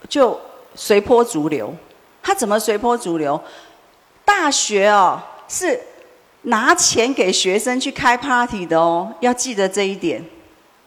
[0.10, 0.39] 就
[0.74, 1.72] 随波逐流。
[2.24, 3.39] 他怎么随波逐流？
[4.26, 5.80] 大学哦，是
[6.44, 10.26] 拿钱给学生去开 party 的哦，要记得这一点。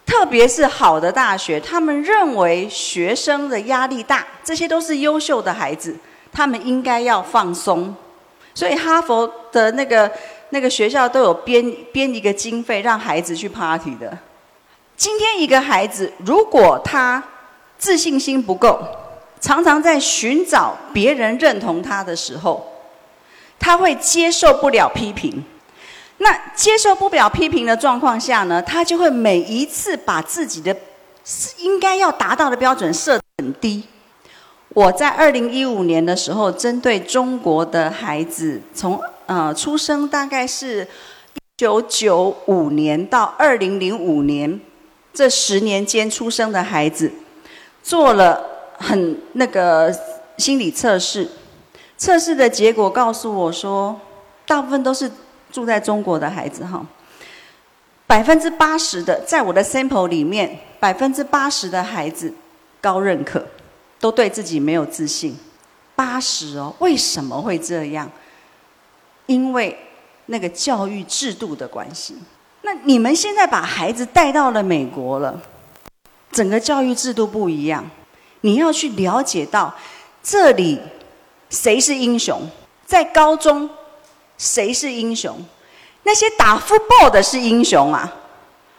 [0.07, 5.97] 特别是好的大学，他们认为学生的压力大，这些都是优秀的孩子，
[6.33, 7.95] 他们应该要放松。
[8.55, 10.11] 所以哈佛的那个
[10.51, 14.17] 那个学校都有编编一个经费让孩子去 party 的。
[14.97, 17.23] 今天一个孩子如果他
[17.77, 18.81] 自信心不够，
[19.41, 22.71] 常常在寻找别人认同他的时候。
[23.57, 25.43] 他会接受不了批评，
[26.19, 30.75] 那接受不了批评的状况下呢，他就会每一次把自己的
[31.59, 33.83] 应该要达到的标准设很低。
[34.69, 44.61] 我在二零一五年的时候，针对中国的孩子，从呃出生大概是一九九五年到二零零五年
[45.13, 47.13] 这十年间出生的孩子，
[47.83, 48.45] 做了
[48.79, 49.95] 很那个
[50.39, 51.29] 心理测试。
[51.97, 54.01] 测试的结果告诉我说，
[54.45, 55.11] 大部分都是
[55.55, 56.85] 住在中国的孩子哈，
[58.09, 62.35] 百分之八十的在我的 sample 里面，百分之八十的孩子
[62.81, 63.47] 高认可，
[64.01, 65.39] 都对自己没有自信。
[65.95, 68.11] 八十哦，为什么会这样？
[69.27, 69.79] 因为
[70.27, 72.17] 那个教育制度的关系。
[72.63, 75.41] 那你们现在把孩子带到了美国了，
[76.33, 77.89] 整个教育制度不一样，
[78.41, 79.73] 你要去了解到
[80.21, 80.81] 这里。
[81.49, 82.43] 谁是英雄？
[82.85, 83.71] 在高中，
[84.37, 85.37] 谁是英雄？
[86.03, 88.13] 那些打 football 的是英雄啊！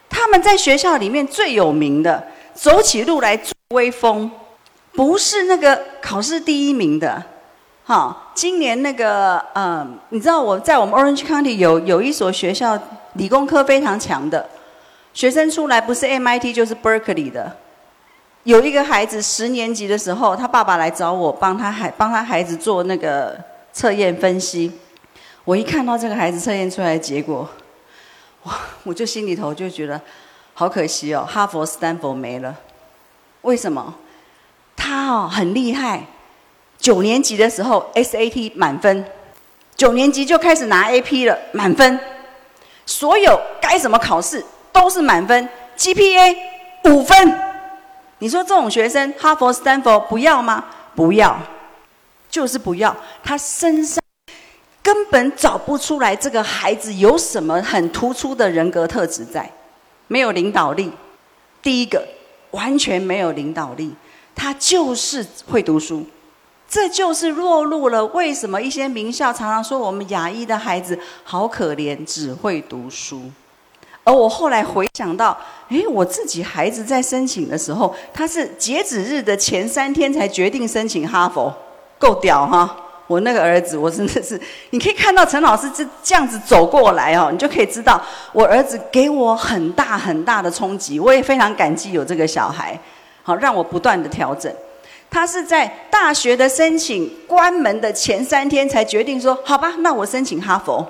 [0.10, 4.30] 他们在学校里面最有名的，走起路来最威风，
[4.94, 7.24] 不是那个考试第一名的。
[7.84, 12.80] 哈，今年那个，嗯，你知道我在我们 Orange County 有有一所学校
[13.14, 14.48] 理工科非常强的
[15.14, 17.56] 学生出来，不是 MIT 就是 Berkeley 的。
[18.44, 23.36] 有一个孩子十年级的时候，他爸爸来找我，帮他孩帮他孩子做那个
[23.74, 24.72] 测验分析。
[25.46, 27.48] 我一看到这个孩子测验出来的结果，
[28.44, 28.54] 哇！
[28.84, 30.00] 我就心里头就觉得
[30.54, 32.56] 好可惜哦，哈佛、斯坦福没了。
[33.44, 33.94] 为什么？
[34.76, 36.04] 他哦很厉害，
[36.80, 39.06] 九年级的时候 SAT 满分，
[39.76, 42.00] 九年级就开始拿 AP 了，满分。
[42.88, 46.36] 所有该怎么考试都是满分，GPA
[46.86, 47.40] 五分。
[48.20, 50.66] 你说这种学生，哈佛、斯坦福不要吗？
[50.96, 51.38] 不要，
[52.30, 52.96] 就是不要。
[53.24, 54.04] 他身上
[54.86, 59.52] 根本找不出来这个孩子有什么很突出的人格特质在，
[60.08, 60.92] 没有领导力。
[61.64, 62.08] 第一个，
[62.52, 63.96] 完全没有领导力，
[64.36, 66.06] 他就是会读书。
[66.70, 73.24] 这就是落入了为什么一些名校常常说我们亚裔的孩子好可怜，只会读书。
[74.04, 75.36] 而我后来回想到，
[75.70, 81.52] 诶，我自己孩子在申请的时候，他是截止日的前三天才决定申请哈佛，
[81.98, 82.84] 够屌哈！
[83.08, 84.40] 我那个儿子，我真的是，
[84.72, 88.02] 你可以看到陈老师这这样子走过来哦，你就可以知道
[88.34, 92.80] 我儿子给我很大很大的冲击，我也非常感激有这个小孩，
[93.22, 94.52] 好让我不断的调整。
[95.10, 100.86] 他是在大学的申请关门的前三天才决定说，好吧，那我申请哈佛。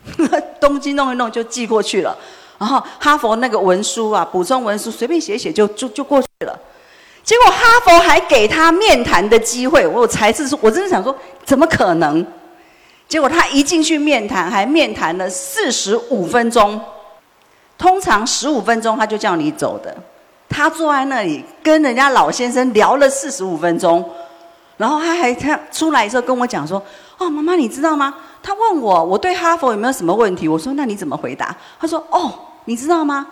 [0.60, 2.16] 东京弄一弄就寄过去了，
[2.58, 6.58] 然后哈佛那个文书啊，补充文书随便写写就就就过去了。
[7.22, 11.14] 结果哈佛还给他面谈的机会，我才是说，我真的想说，
[11.44, 12.26] 怎么可能？
[13.08, 16.80] 结果他一进去面谈，还面谈了四十五分钟。
[17.76, 19.96] 通常十五分钟他就叫你走的，
[20.48, 24.04] 他坐在那里跟人家老先生聊了四十五分钟，
[24.76, 26.82] 然后他还他出来的时候跟我讲说
[27.18, 30.46] ：“哦，妈妈，你知道吗？”他问我我对哈佛有没有什么问题？
[30.46, 31.56] 我说那你怎么回答？
[31.80, 32.32] 他说哦，
[32.66, 33.26] 你知道吗？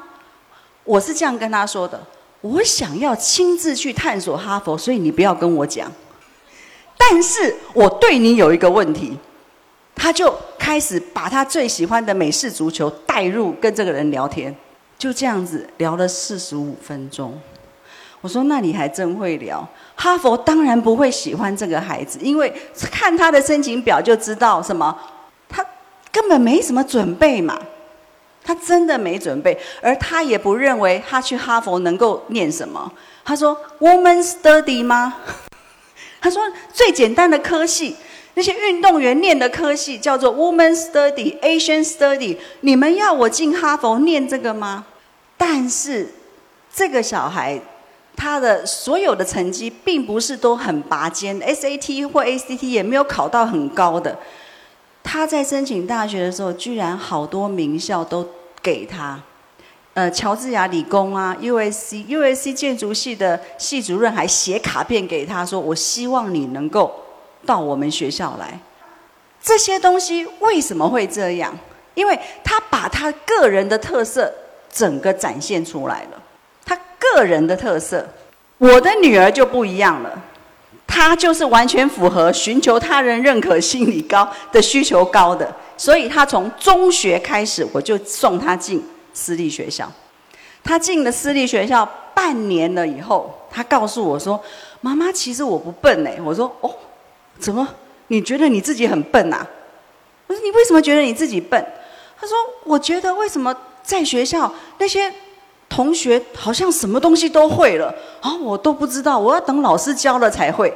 [0.85, 2.01] 我是这样跟他说的：
[2.41, 5.91] 我想要亲自去探索哈佛，所以你不要跟我讲。
[6.97, 9.17] 但是我对你有一个问题，
[9.95, 14.55] 他就开始把他最喜欢的美式足球带入跟这个人聊天，
[14.99, 17.39] 就这样子聊了四十五分钟。
[18.21, 19.67] 我说那你还真会聊。
[19.95, 22.53] 哈佛当然不会喜欢这个孩子，因为
[22.91, 24.97] 看他的申请表就知道什么，
[25.49, 25.65] 他
[26.11, 27.57] 根本没什么准备嘛，
[28.49, 32.91] 他真的没准备，而他也不认为他去哈佛能够念什么。
[33.23, 35.17] 他说：“Woman Study 吗？”
[36.19, 36.43] 他说
[36.73, 37.95] ：“最简单的科系，
[38.33, 44.87] 那些运动员念的科系叫做 Woman Study、Asian Study，你们要我进哈佛念这个吗？”
[45.37, 46.09] 但是
[46.73, 47.61] 这个小孩。
[48.21, 54.19] 他的所有的成绩并不是都很拔尖，SAT 或 ACT 也没有考到很高的。
[55.05, 58.29] 他在申请大学的时候，居然好多名校都
[58.69, 59.19] 给他，
[59.95, 66.95] 呃，乔治亚理工啊，USC，USC 建筑系的系主任还写卡片给他说：“我希望你能够
[67.47, 68.61] 到我们学校来。”
[69.43, 71.57] 这些东西为什么会这样？
[71.95, 74.31] 因为他把他个人的特色
[74.71, 76.23] 整个展现出来了。
[76.67, 78.07] 他个人的特色，
[78.59, 80.23] 我的女儿就不一样了，
[80.87, 89.91] 她就是完全符合寻求他人认可、心理高的需求高的，所以他从中学开始，我就送他进私立学校。
[90.63, 94.39] 他进了私立学校半年了以后，他告诉我说
[94.83, 96.71] ：“妈妈，其实我不笨哎。”我说：“哦，
[97.39, 97.67] 怎么？
[98.09, 99.47] 你觉得你自己很笨呐？”
[100.27, 101.65] 我说：“你为什么觉得你自己笨？”
[102.21, 105.11] 他说：“我觉得为什么在学校那些……”
[105.71, 110.75] 同学好像什么东西都会了啊，我都不知道，我要等老师教了才会。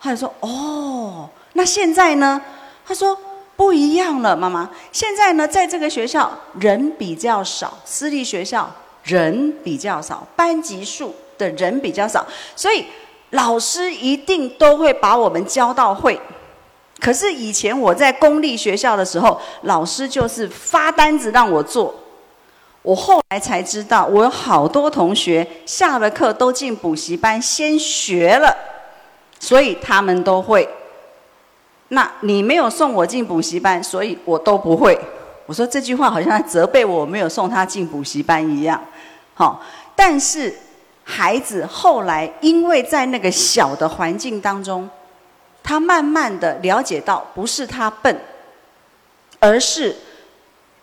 [0.00, 2.40] 他就说：“哦，那现在呢？”
[2.86, 3.18] 他说
[3.56, 4.70] ：“不一样了，妈妈。
[4.92, 6.30] 现在呢，在这个学校
[6.60, 8.70] 人比较少，私立学校
[9.04, 12.26] 人比较少，班级数的人比较少，
[12.56, 12.84] 所以
[13.30, 16.20] 老师一定都会把我们教到会。
[17.00, 21.94] 可是以前我在公立学校的时候，老师就是发单子让我做。”
[22.82, 28.54] 我后来才知道，我有好多同学下了课都进补习班先学了，
[29.40, 30.68] 所以他们都会。
[31.88, 34.98] 那你没有送我进补习班，所以我都不会。
[35.46, 38.82] 我说这句话好像在责备我没有送他进补习班一样。
[39.34, 39.62] 好，
[39.94, 40.54] 但是
[41.04, 44.88] 孩子后来因为在那个小的环境当中，
[45.62, 48.18] 他慢慢的了解到，不是他笨，
[49.40, 49.96] 而是。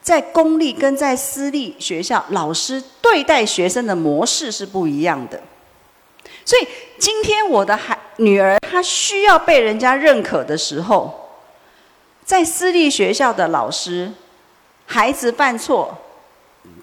[0.04, 5.40] 在公立跟在私立学校，老师对待学生的模式是不一样的。
[6.44, 6.68] 所以
[6.98, 11.30] 今天我的孩女儿她需要被人家认可的时候，
[12.24, 14.12] 在私立学校的老师
[14.86, 15.98] 孩子犯错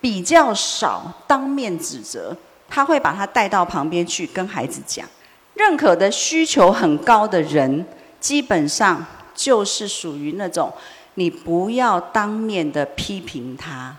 [0.00, 2.36] 比较少当面指责，
[2.68, 5.06] 他会把他带到旁边去跟孩子讲。
[5.54, 7.84] 认可的需求很高的人，
[8.20, 9.04] 基本上
[9.34, 10.72] 就是属于那种
[11.14, 13.96] 你不要当面的批评他，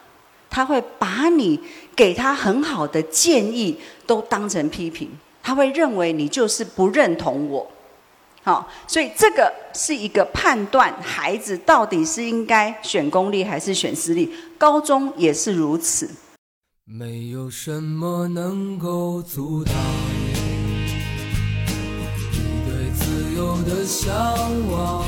[0.50, 1.60] 他会把你
[1.96, 5.12] 给他很好的建议都当成批评，
[5.42, 7.70] 他会认为你就是不认同我。
[8.42, 16.10] 好，所以这个是一个判断孩子到底是应该选公立还是选私立，高中也是如此。
[16.86, 19.74] 没有什么能够阻挡
[22.32, 24.12] 你对自由的向
[24.72, 25.06] 往。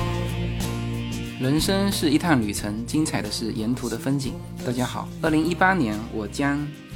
[1.39, 4.33] 人生是一趟旅程，精彩的是沿途的风景。
[4.63, 6.63] 大家好，二零一八年我将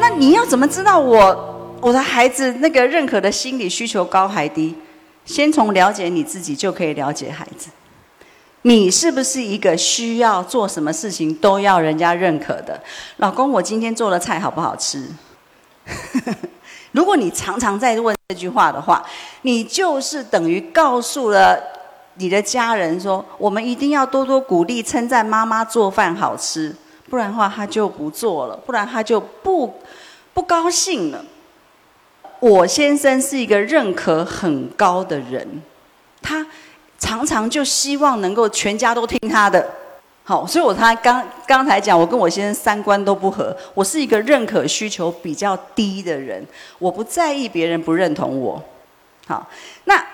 [0.00, 4.74] 那你要怎么知道我我的孩子那个认可的心理需求高还低？
[5.26, 7.68] 先从了解你自己就可以了解孩子。
[8.62, 12.80] 你是不是一个需要做什么事情都要人家认可的？
[13.18, 15.06] 老公，我今天做的菜好不好吃？
[16.92, 19.04] 如果你常常在问这句话的话，
[19.42, 21.58] 你就是等于告诉了
[22.16, 26.74] 你的家人说，我们一定要多多鼓励、称赞妈妈做饭好吃。
[27.10, 29.74] 不然的话，他就不做了；不然他就不
[30.32, 31.24] 不高兴了。
[32.38, 35.60] 我先生是一个认可很高的人，
[36.22, 36.46] 他
[36.98, 39.68] 常常就希望能够全家都听他的。
[40.22, 43.54] 好，所以我他刚刚才讲，我跟我先生三观都不合。
[43.74, 46.46] 我是一个认可需求比较低的人，
[46.78, 48.62] 我不在意别人不认同我。
[49.26, 49.46] 好，
[49.84, 50.06] 那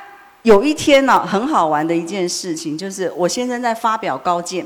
[0.42, 4.64] 有一天呢，很好玩的一件事情，就是我先生在发表高见。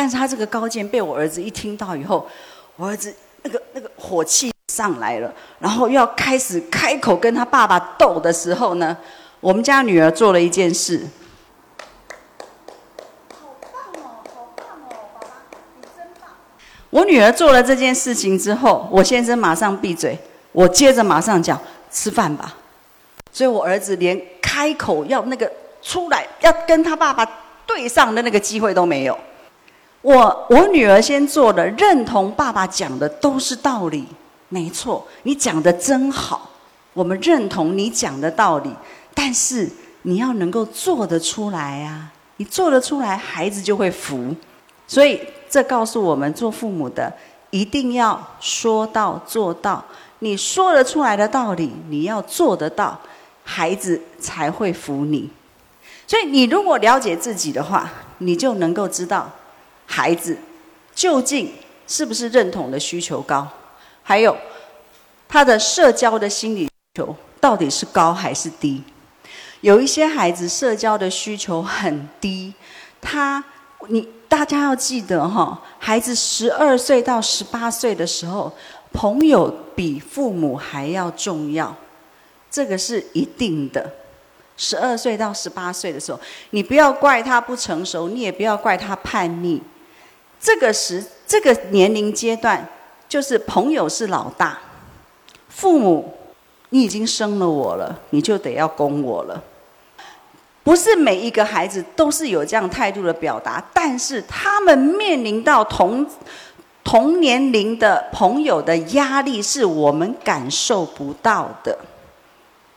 [0.00, 2.26] 但是他这个高见被我儿子一听到以后，
[2.76, 8.96] 我儿子那个那个火气上来了，然后要开始开口跟他爸爸斗的时候呢，
[9.40, 11.06] 我们家女儿做了一件事。
[13.30, 15.26] 好棒哦，好棒哦，爸爸，
[15.76, 16.30] 你真棒！
[16.88, 20.18] 我女儿做了这件事情之后，我先生马上闭嘴，
[20.52, 22.56] 我接着马上讲吃饭吧。
[23.30, 27.30] 所以我儿子连开口要那个出来要跟他爸爸
[27.66, 29.14] 对上的那个机会都没有。
[30.02, 34.06] 我我女儿先做的，认同爸爸讲的都是道理，
[34.48, 36.50] 没错，你讲的真好，
[36.94, 38.74] 我们认同你讲的道理，
[39.14, 39.68] 但是
[40.02, 44.34] 你要能够做得出来啊，你做得出来，孩子就会服，
[44.86, 45.20] 所以
[45.50, 47.12] 这告诉我们做父母的
[47.50, 49.84] 一定要说到做到，
[50.20, 52.98] 你说得出来的道理，你要做得到，
[53.44, 55.28] 孩子才会服你。
[56.06, 59.30] 所以你如果了解自己的话，你就能够知道。
[59.92, 60.38] 孩子
[60.94, 61.52] 究竟
[61.88, 63.44] 是不是认同的需求高？
[64.04, 64.36] 还有
[65.28, 68.80] 他的社交的心理需求到底是高还是低？
[69.62, 72.54] 有一些孩子社交的需求很低，
[73.00, 73.42] 他
[73.88, 78.52] 你大家要记得哈，孩子十二岁到十八岁的时候，
[78.92, 81.74] 朋友比父母还要重要，
[82.48, 83.90] 这个是一定的。
[84.56, 86.20] 十二岁到十八岁的时候，
[86.50, 89.60] 你不要怪他不成熟，你也不要怪他叛逆。
[90.40, 92.66] 这个时这个年龄阶段，
[93.06, 94.58] 就是朋友是老大，
[95.48, 96.14] 父母，
[96.70, 99.42] 你已经生了我了，你就得要供我了。
[100.62, 106.06] 不是每一个孩子都是有这样态度的表达，但是他们面临到同
[106.82, 111.76] 同年龄的朋友的压力，是我们感受不到的，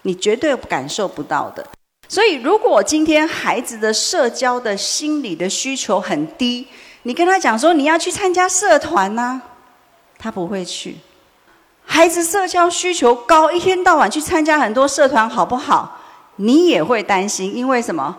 [0.04, 1.66] 你绝对感受不到的。
[2.08, 6.68] 所以，如果今天孩子的社交的心理的需求很低，
[7.06, 9.42] 你跟他讲说你要去参加社团呢，
[10.18, 10.98] 他不会去。
[11.86, 16.00] 孩子社交需求高，一天到晚去参加很多社团，好不好？
[16.38, 18.18] 你也会担心，因为什么？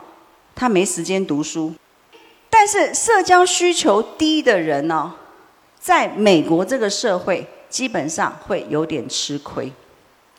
[0.55, 1.73] 他没时间读书。
[2.51, 5.15] 但是社交需求低的人呢，
[5.81, 9.73] 在美国这个社会，基本上会有点吃亏。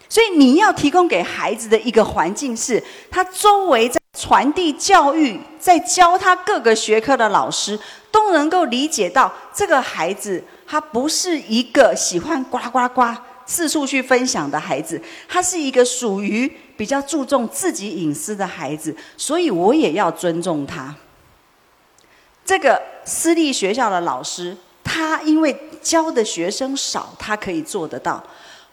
[0.08, 4.00] 所以你要提供给孩子的一个环境是，他周围在。
[4.18, 7.78] 传递教育，在教他各个学科的老师，
[8.16, 13.14] 都能够理解到这个孩子，他不是一个喜欢呱呱呱
[13.46, 20.96] 四处去分享的孩子，他是一个属于比较注重自己隐私的孩子，所以我也要尊重他。
[22.46, 28.24] 这个私立学校的老师，他因为教的学生少，他可以做得到；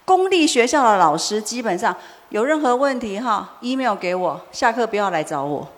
[0.04, 1.96] 公立学校的老师，基本上
[2.28, 5.68] 有任何问题哈，email 给我，下课不要来找我，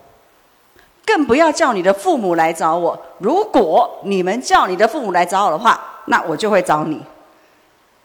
[1.07, 2.99] 更不要叫你的父母来找我。
[3.19, 7.03] 如果你们叫你的父母来找我的话，那我就会找你。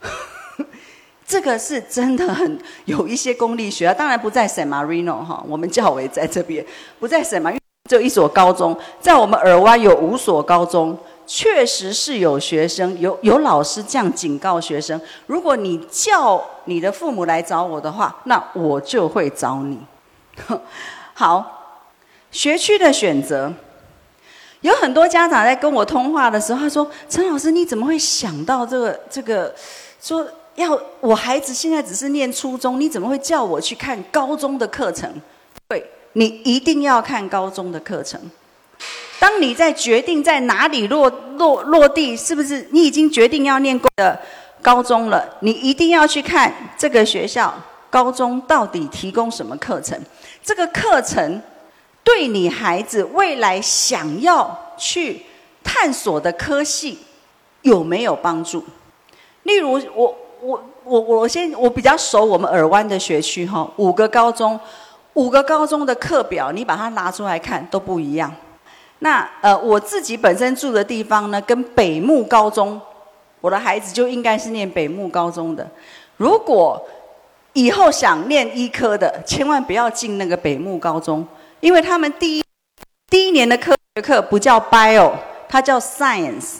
[1.25, 6.65] 这个是真的很有一些公立学校，当然不在 San Marino 哈，我们教委在这边，
[6.99, 7.57] 不在 San Marino。
[7.89, 10.95] 就一所高中，在我们尔湾有五所高中，
[11.25, 19.79] 确实是有学生有有老师这样警告学生：如果你叫你的父母来找我的话，那我就会找你。
[21.15, 21.58] 好，
[22.31, 23.53] 学区的选择，
[24.61, 29.53] 有很多家长在跟我通话的时候，他说：“陈老师，你怎么会想到这个这个？
[30.01, 30.25] 说
[30.55, 35.11] 要我孩子现在只是念初中，你怎么会叫我去看高中的课程？”
[35.67, 35.85] 对。
[36.13, 38.19] 你一定要看高中的课程。
[39.19, 41.07] 当你在决定在哪里落
[41.37, 44.19] 落落地，是不是你已经决定要念过的
[44.59, 45.37] 高中了？
[45.41, 47.53] 你一定要去看这个学校
[47.91, 50.01] 高中到底提供什么课程？
[50.43, 51.39] 这个课程
[52.09, 55.21] 对你孩子未来想要去
[55.63, 56.97] 探索的科系
[57.61, 58.63] 有没有帮助？
[59.43, 64.59] 例如，我我我我先我比较熟我们耳湾的学区哈，五个高中。
[65.13, 68.33] 五个高中的课表，你把它拿出来看都不一样。
[68.99, 72.79] 那呃，我自己本身住的地方呢，跟北木高中，
[73.41, 75.67] 我的孩子就应该是念北木高中的。
[76.17, 76.81] 如果
[77.53, 81.27] 以后想念医科的，千万不要进那个北木高中，
[81.59, 82.43] 因为他们第一
[83.09, 85.13] 第一年的科学课不叫 bio，
[85.47, 86.57] 它叫 science；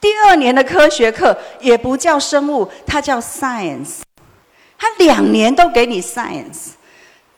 [0.00, 4.00] 第二年的科学课也不叫生物，它叫 science。
[4.78, 6.72] 他两年都给你 science。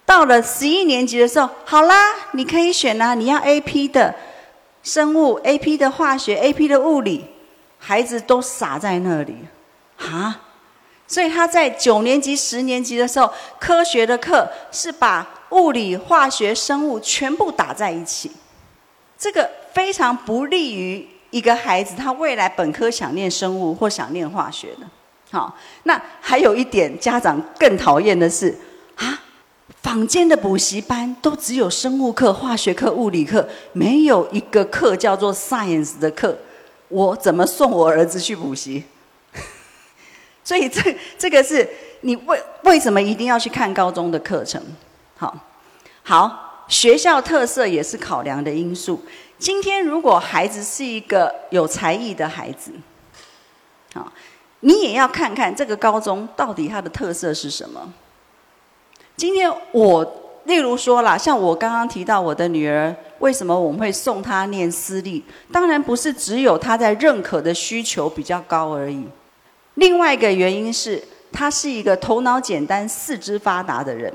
[0.07, 4.15] 到了十一年级的时候，好啦，你可以选啊，你要 A P 的
[4.83, 7.27] 生物、A P 的化学、A P 的物理，
[7.79, 9.37] 孩子都傻在那里，
[9.99, 10.41] 啊！
[11.07, 18.31] 所以他在九年级、十年级的时候，科学的课是把物理、化学、生物全部打在一起，
[19.19, 24.87] 这个非常不利于一个孩子他未来本科想念生物或想念化学的。
[25.31, 28.57] 好，那还有一点，家长更讨厌的是
[28.97, 29.21] 啊。
[29.83, 36.37] 坊间的补习班都只有生物课、化学课、物理课，没有一个课叫做 science 的课。
[36.89, 38.85] 我怎么送我儿子去补习？
[40.43, 41.69] 所以这这个是
[42.01, 44.63] 你为为什么一定要去看高中的课程？
[45.17, 45.37] 好，
[46.03, 49.03] 好，学校特色也是考量的因素。
[49.39, 52.73] 今天如果孩子是一个有才艺的孩子，
[53.93, 54.13] 好，
[54.61, 57.93] 你也要看看这个高中到底它的特色是什么。
[59.17, 65.23] 今天我例如说了，像我刚刚提到我的女儿，为什么我们会送她念私立？
[65.53, 69.07] 当然不是只有她在认可的需求比较高而已。
[69.75, 71.03] 另外一个原因是，
[71.33, 74.13] 她是一个头脑简单、四肢发达的人。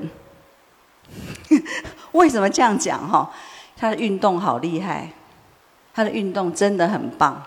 [2.12, 3.08] 为什么这样讲？
[3.08, 3.30] 哈，
[3.76, 5.10] 他的运动好厉害，
[5.94, 7.42] 他的运动真的很棒。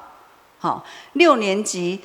[0.59, 0.83] 好，
[1.13, 1.99] 六年级。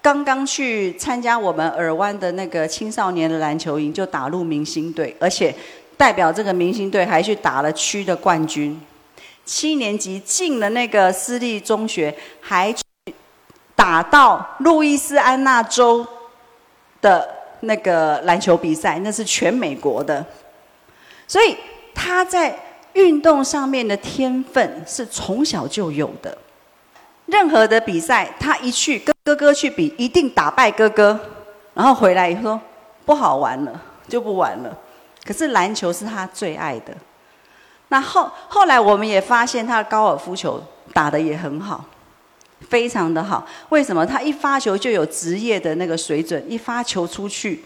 [0.00, 5.52] 刚刚去参加我们尔湾的那个青少年的篮球营，就打入明星队，而且
[5.96, 8.80] 代表这个明星队还去打了区的冠军。
[9.44, 12.72] 七年级进了那个私立中学，还
[13.74, 16.06] 打到路易斯安那州
[17.02, 17.28] 的
[17.60, 20.24] 那个篮球比赛，那是全美国的。
[21.28, 21.56] 所以
[21.94, 22.58] 他在
[22.94, 26.36] 运动上面的天分是从小就有的。
[27.26, 31.20] 任何的比赛，他一去跟哥哥去比，一定打败哥哥，
[31.74, 32.58] 然后回来以后
[33.04, 34.76] 不好玩了，就不玩了。
[35.24, 36.96] 可是篮球是他最爱的。
[37.88, 40.62] 那后后来我们也发现，他的高尔夫球
[40.94, 41.84] 打得也很好，
[42.70, 43.46] 非常的好。
[43.68, 44.06] 为什么？
[44.06, 47.62] 他一发球就有职业的那个水准，一发球出去，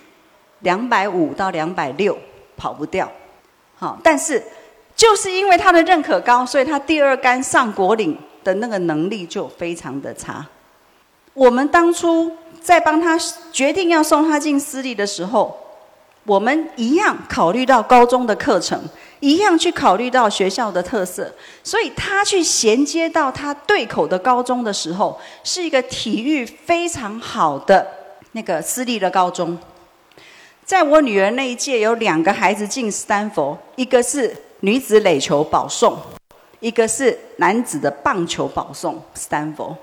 [0.60, 2.18] 两百五到两百六
[2.56, 3.08] 跑不掉。
[3.83, 4.41] 好，但是
[4.95, 8.16] 就是因为他的认可高，所以他第二杆上国岭。
[8.45, 10.45] 的那个能力就非常的差。
[11.33, 13.16] 我们当初在帮他
[13.53, 15.57] 决定要送他进私立的时候，
[16.24, 18.83] 我们一样考虑到高中的课程，
[19.20, 27.87] 一样去考虑到学校的特色，所以他去衔接到他对口的高中的时候，是一个体育非常好的
[28.33, 29.57] 那个私立的高中。
[30.72, 35.98] 在我女儿那一届，有两个孩子进斯坦福，一个是女子垒球保送，
[36.60, 39.76] 一个是男子的棒球保送，Stanford。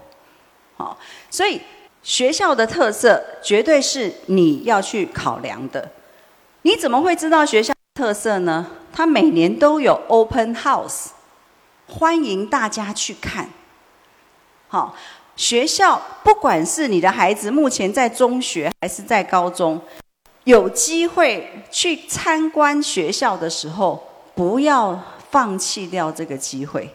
[0.77, 0.97] 好，
[1.29, 1.61] 所以
[2.01, 5.91] 学校的特色绝对是你要去考量的。
[6.63, 8.65] 你怎么会知道学校特色呢？
[8.91, 11.09] 它每年都有 Open House，
[11.87, 13.51] 欢迎大家去看。
[14.67, 14.95] 好，
[15.35, 19.79] 学校不管是你的孩子目前在中学还是在高中，
[20.49, 26.89] 有机会去参观学校的时候，不要放弃掉这个机会。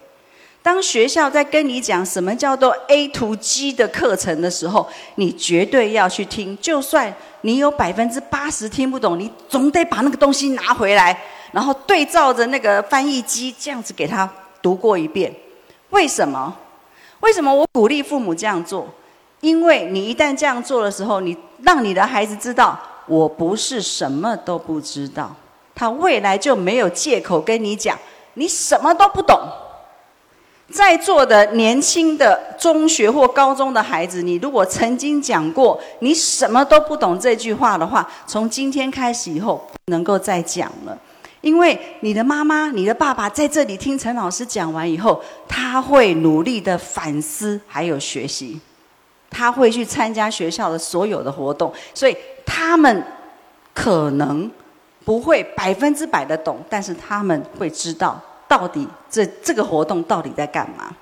[0.60, 6.58] 当学校在跟你讲什么叫做 A to G 的课程的时候，你绝对要去听。
[6.60, 11.16] 就算你有百分之八十听不懂，你总得把那个东西拿回来，
[11.52, 14.28] 然后对照着那个翻译机这样子给他
[14.60, 15.32] 读过一遍。
[15.90, 16.52] 为什么？
[17.20, 18.88] 为什么我鼓励父母这样做？
[19.42, 22.76] 因为你一旦这样做的时候，你让你的孩子知道
[23.06, 25.34] 我不是什么都不知道，
[25.74, 27.98] 他未来就没有借口跟你讲
[28.34, 29.38] 你什么都不懂。
[30.72, 40.98] 在座的年轻的中学或高中的孩子，你如果曾经讲过“你什么都不懂”这句话的话，从今天开始以后不能够再讲了，
[41.42, 48.58] 因为你的妈妈、你的爸爸在这里听陈老师讲完以后，他会努力的反思还有学习，
[49.34, 52.16] 他会去参加学校的所有的活动，所以
[52.46, 53.04] 他们
[53.74, 54.48] 可能
[55.04, 58.20] 不会百分之百的懂，但是他们会知道。
[58.46, 60.94] 到底这这个活动到底在干嘛？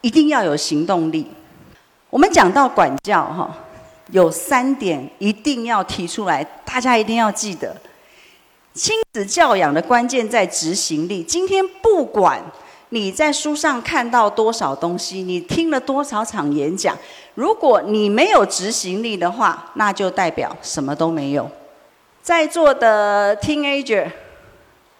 [0.00, 1.30] 一定要有行动力。
[2.08, 3.54] 我们讲到管教哈，
[4.08, 7.76] 有三点一定要提出来，大家一定要记得。
[8.72, 11.22] 亲子教养的关键在执行力。
[11.22, 12.42] 今天不管
[12.90, 16.96] 你在书上看到多少东西，你听了多少场演讲，
[17.34, 21.50] 如果你没有执行力的话，那就代表什么都没有。
[22.22, 24.10] 在座的 teenager。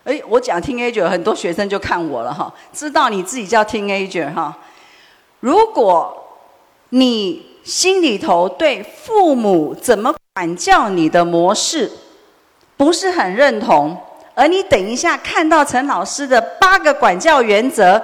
[0.04, 4.56] 哎，我讲 teenager，很多学生就看我了哈，知道你自己叫 teenager 哈。
[5.40, 6.16] 如果
[6.88, 11.90] 你心里头对父母怎么管教你的模式
[12.78, 13.94] 不是很认同，
[14.34, 18.02] 而你等一下看到陈老师的八个管教原则，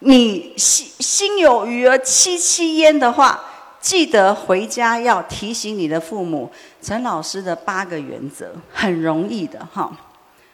[0.00, 3.42] 你心心有余而戚戚焉的话，
[3.80, 6.50] 记得回家要提醒你的父母
[6.82, 9.90] 陈老师的八个原则，很容易的哈。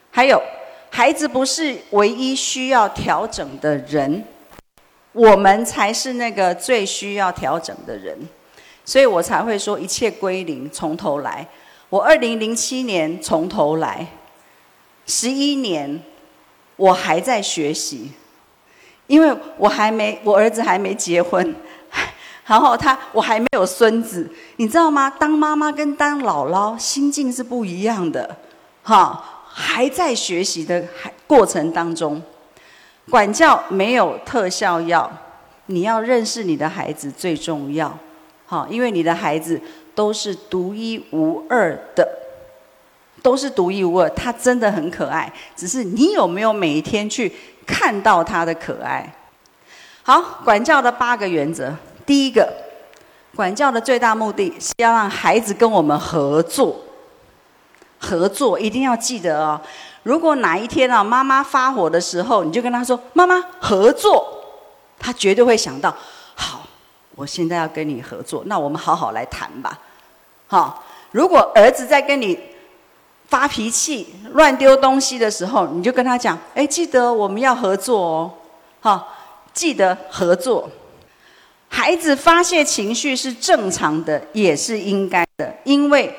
[0.09, 0.41] 还有。
[0.93, 4.25] 孩子不是唯一需要调整的人，
[5.13, 8.19] 我们才是那个最需要调整的人，
[8.83, 11.47] 所以我才会说一切归零，从头来。
[11.87, 14.05] 我二零零七年从头来，
[15.13, 16.01] 十一年，
[16.77, 18.13] 我还在学习，
[19.07, 21.53] 因为我还没，我儿子还没结婚，
[22.47, 25.09] 然后他我还没有孙子，你知道吗？
[25.09, 28.37] 当妈妈跟当姥姥心境是不一样的，
[28.83, 29.37] 哈。
[29.53, 30.81] 还在学习的
[31.27, 32.23] 过程当中，
[33.09, 35.11] 管教没有特效药，
[35.65, 37.99] 你要认识你的孩子最重要，
[38.45, 39.59] 好，因为你的孩子
[39.93, 42.07] 都是独一无二的，
[43.21, 47.31] 都是独一无二，他真的很可爱，只是你有没有每一天去
[47.65, 49.13] 看到他的可爱？
[50.03, 51.73] 好，管教的八个原则，
[52.05, 52.51] 第一个，
[53.35, 56.75] 管教的最大目的是要让孩子跟我们合作。
[58.03, 59.61] 合作一定要记得哦。
[60.01, 64.25] 如果哪一天啊，妈妈发火的时候，你就跟他说：“妈妈，合作。”
[64.97, 65.95] 他绝对会想到
[66.33, 66.65] ：“好，
[67.13, 69.77] 我现在要跟你合作，那我们好好来谈吧。”
[70.49, 72.35] 好，如果儿子在跟你
[73.31, 78.31] 发脾气、乱丢东西的时候，你就跟他讲：“哎，记得我们要合作哦。”
[78.81, 79.07] 好，
[79.53, 80.69] 记得合作。
[81.69, 86.13] 孩子发泄情绪是正常的，也是应该的，因为。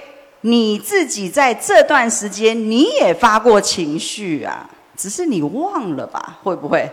[0.45, 6.41] 你自己在这段时间，你也发过情绪啊，只是你忘了吧？
[6.43, 6.91] 会不会？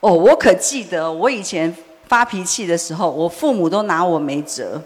[0.00, 1.76] 哦，我可记得，我以前
[2.08, 4.80] 发脾气的时候，我父母都拿我没辙。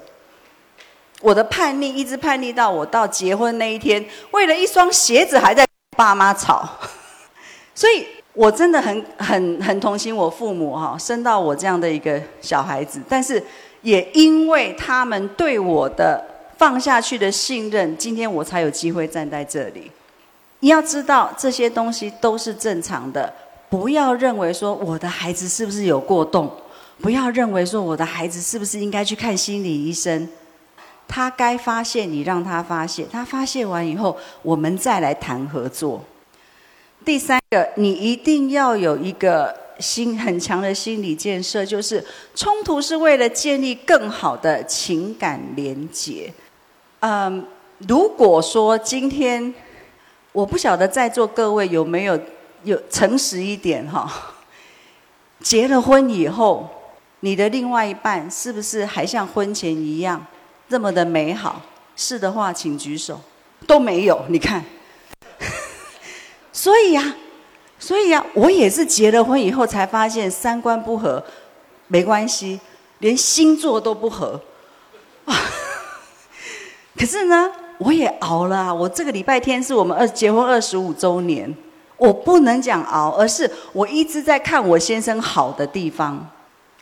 [1.20, 5.66] 我的叛逆一直叛逆到我到结婚那一天，为了一双鞋子还在
[5.96, 6.68] 爸妈吵。
[7.74, 13.42] 所以我真的很很很同情我父母哈，生到我这样的一个小孩子，但是
[13.82, 16.26] 也因为他们对我的。
[16.60, 19.90] 放下去的信任，今天我才有机会站在这里。
[20.58, 23.32] 你要知道，这些东西都是正常的。
[23.70, 26.54] 不要认为说我的孩子是不是有过动，
[27.00, 30.28] 不要认为说我的孩子是不是应该去看心理医生。
[31.10, 33.04] 他该发现，你让他发现。
[33.10, 36.04] 他发现完以后，我们再来谈合作。
[37.04, 42.04] 第三个，你一定要有一个心很强的心理建设，就是
[42.36, 46.32] 冲突是为了建立更好的情感连结。
[47.00, 47.44] 嗯，
[47.88, 49.52] 如果说今天
[50.30, 52.16] 我不晓得在座各位有没有
[52.62, 54.08] 有诚实一点哈。
[55.40, 56.68] 结了婚以后，
[57.20, 60.24] 你的另外一半是不是还像婚前一样
[60.70, 61.60] 这么的美好？
[61.96, 63.20] 是的话，请举手。
[63.66, 64.64] 都没有，你看。
[66.52, 67.16] 所以呀，
[67.78, 71.22] 所以呀，我也是结了婚以后才发现三观不合，
[71.88, 72.60] 没关系，
[72.98, 74.40] 连星座都不合。
[76.96, 78.72] 可是呢，我也熬了！
[78.72, 81.52] 我这个礼拜天是我们二结婚二十五周年，
[81.96, 86.28] 我不能讲熬，而是我一直在看我先生好的地方，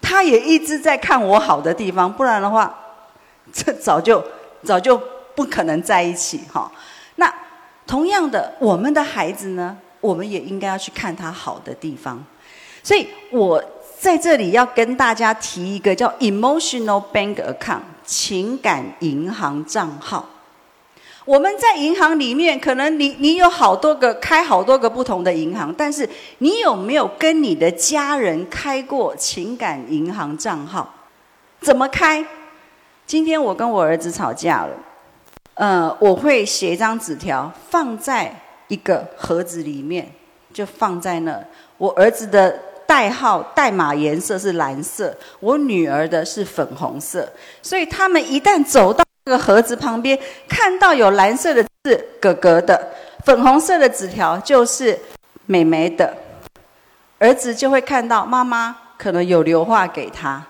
[0.00, 2.74] 他也一直在看我好的地方，不然的话，
[3.52, 4.22] 这早就
[4.62, 5.00] 早就
[5.34, 6.70] 不可能在一起哈。
[7.16, 7.32] 那
[7.86, 12.22] 同样的，我们的孩子呢，我们也应该要去看他好的地方。
[12.82, 13.62] 所以我
[13.98, 20.28] 在这里要跟大家提一个叫 emotional bank account 情感银行账号。
[21.24, 30.94] 我们在银行里面，可能你你有好多个开好多个不同的银行，但是你有没有跟你的家人开过情感银行账号？
[31.60, 32.24] 怎么开？
[33.08, 34.76] 今天我跟我儿子吵架了。
[35.54, 38.30] 呃，我会写一张纸条，放在
[38.68, 40.06] 一个盒子里面，
[40.52, 41.42] 就放在那。
[41.78, 42.54] 我儿子的
[42.86, 47.26] 代号代码颜色是蓝色，我女儿的是粉红色。
[47.62, 52.90] 所以他们一旦走到这个盒子旁边，看到有蓝色的字“哥哥”的，
[53.24, 54.98] 粉红色的纸条就是
[55.46, 56.14] 妹妹的，
[57.18, 60.44] 儿子就会看到妈妈可能有留话给他。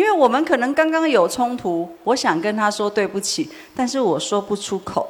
[0.00, 5.06] 因为我们可能刚刚有冲突，我想跟他说对不起，但是我说不出口，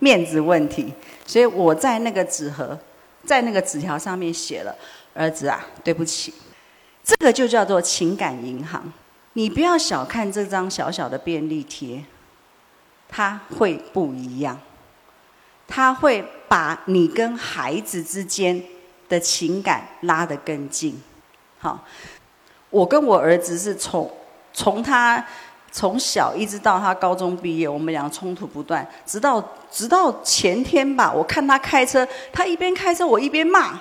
[0.00, 0.92] 面子问题，
[1.24, 2.78] 所以我在那个纸盒，
[3.24, 4.76] 在那个纸条上面写了
[5.16, 6.34] ：“儿子啊，对不起。”
[7.02, 8.92] 这个就叫做情感银行。
[9.32, 12.04] 你不要小看这张小小的便利贴，
[13.08, 14.60] 它会不一样，
[15.66, 18.62] 它会把你跟孩子之间
[19.08, 21.02] 的情感拉得更近。
[21.58, 21.82] 好，
[22.68, 24.14] 我跟我儿子是从。
[24.54, 25.22] 从他
[25.70, 33.80] 从小一直到他高中毕业，我们俩冲突不断，直到直到前天吧，我看他开车，他一边开车我一边骂，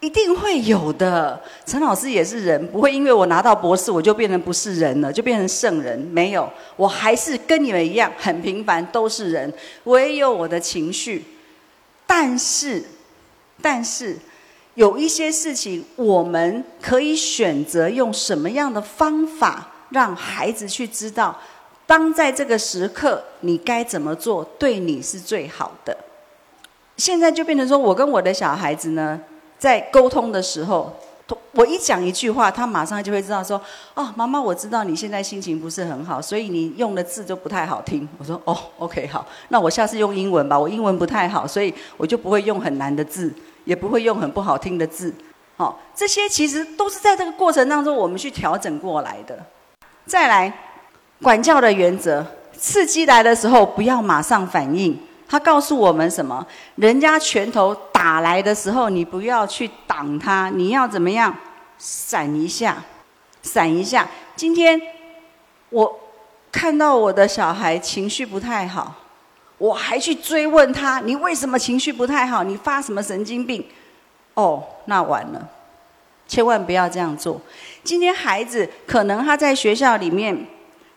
[0.00, 1.42] 一定会有的。
[1.64, 6.46] 陈老师也是人，不会因为我拿到博士我就变成不是人了，就变成圣人，没有，
[6.76, 9.50] 我还是跟你们一样很平凡，都是人，
[9.84, 11.24] 我也有我的情绪，
[12.06, 12.84] 但是，
[13.62, 14.18] 但是
[14.74, 19.70] 有一些事情，我们可以选择用什么样的方法。
[19.94, 21.38] 让孩子去知道，
[21.86, 25.96] 当在这个时刻，你该怎么做，对你是最好的。
[26.96, 29.20] 现在就变成说，我跟我的小孩子呢，
[29.56, 30.92] 在沟通的时候，
[31.52, 33.60] 我一讲一句话，他马上就会知道说
[33.94, 40.58] ：“哦，妈妈，我知道你现在心情不是很好，所以你用的字就不太好听。”我说：“哦，OK，好，那我下次用英文吧。
[40.58, 43.32] 我英文不太好，所以我就不会用很难的字，
[43.64, 45.14] 也不会用很不好听的字。
[45.56, 49.38] 好，这些其实都是在这个过程当中，我们去调整过来的。”
[50.06, 50.52] 再来，
[51.22, 54.98] 管教的原则，刺激来的时候不要马上反应。
[55.26, 56.46] 他告诉我们什么？
[56.76, 61.34] 人家拳头打来的时候，你不要去挡他，你要怎么样？
[61.78, 62.76] 闪一下，
[63.42, 64.06] 闪一下。
[64.36, 64.80] 今天
[65.70, 66.00] 我
[66.52, 68.94] 看到我的小孩情绪不太好，
[69.58, 72.44] 我还去追问他：你为什么情绪不太好？
[72.44, 73.66] 你发什么神经病？
[74.34, 75.48] 哦，那完了。
[76.26, 77.40] 千万不要这样做。
[77.84, 80.46] 今天孩子可能他在学校里面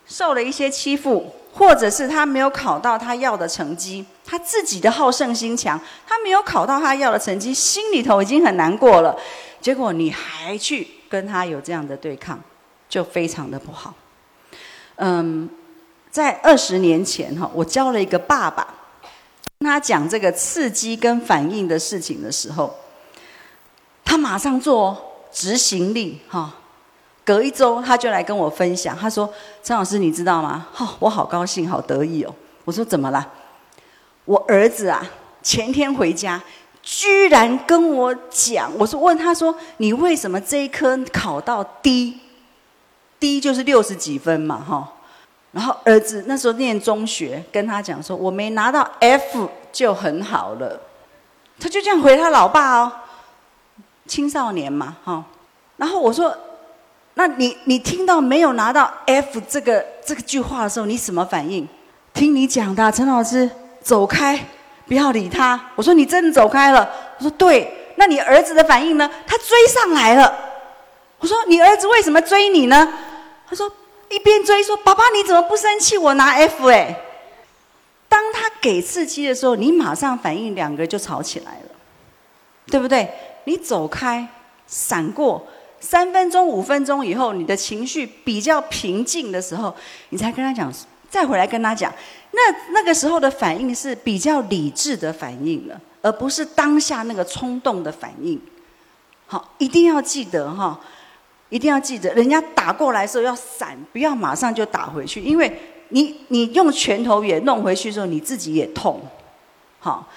[0.06, 5.78] 受了一些欺负，或者是他没有考到他要的成绩，他自己的好胜心强，
[6.08, 9.14] 他没有考到他要的成绩，心里头已经很难过了。
[9.60, 12.40] 结果你还去跟他有这样的对抗，
[12.88, 13.94] 就非常的不好。
[14.96, 15.50] 嗯，
[16.10, 18.66] 在二十年前哈，我教了一个爸爸，
[19.60, 22.74] 跟他讲这个刺激跟反应的事情的时候，
[24.06, 25.04] 他马上做。
[25.30, 26.56] 执行力哈，
[27.28, 29.30] 隔一周他就来跟我分享，他说
[29.62, 30.66] ：“张老师，你知道吗？
[30.72, 33.34] 哈，我好高兴，好得意哦。”我说：“怎么了？”
[34.24, 35.06] 我儿子啊，
[35.44, 36.42] 前天回家，
[36.82, 42.18] 居然跟我讲，我说问他说：“你为什么这一科考到低？
[43.20, 44.94] 低就是六十几分嘛，哈。”
[45.52, 50.80] 然后儿子那时候念中学，跟他讲说：“我没拿到 F 就很好了。”
[51.60, 52.90] 他就这样回他老爸哦。
[54.06, 55.26] 青少年嘛，哈，
[55.76, 56.34] 然后我说，
[57.18, 61.68] 那你你听到没有拿到 F 这个这个句话的时候，你什么反应？
[62.14, 63.50] 听你讲的，陈老师，
[63.82, 64.40] 走开，
[64.86, 65.60] 不要理他。
[65.76, 66.88] 我说你真的走开了。
[67.18, 69.10] 我说对，那你儿子的反应呢？
[69.26, 70.32] 他追上来了。
[71.18, 72.94] 我说你儿子为什么追你呢？
[73.50, 73.72] 他说
[74.10, 75.98] 一边追说，爸爸你怎么不生气？
[75.98, 76.96] 我拿 F 哎。
[78.08, 81.70] 当他给刺激的时候，你马上反应，两个就吵起来了，
[82.68, 83.12] 对不对？
[83.46, 84.28] 你走开，
[84.68, 85.48] 闪过
[85.80, 89.74] 三分钟、五分钟以后，你的情绪比较平静的时候，
[90.10, 90.74] 你才跟他讲，
[91.10, 91.94] 再回来跟他讲。
[92.32, 98.40] 那那个时候的反应是比较理智的反应了，而不是当下那个冲动的反应。
[99.26, 100.80] 好，一定要记得哈，
[101.50, 105.60] 一定要记得，人家打过来时候要闪，不要马上就打回去，因为
[105.90, 109.02] 你你用拳头也弄回去的时候，你自己也痛。
[109.80, 110.08] 好，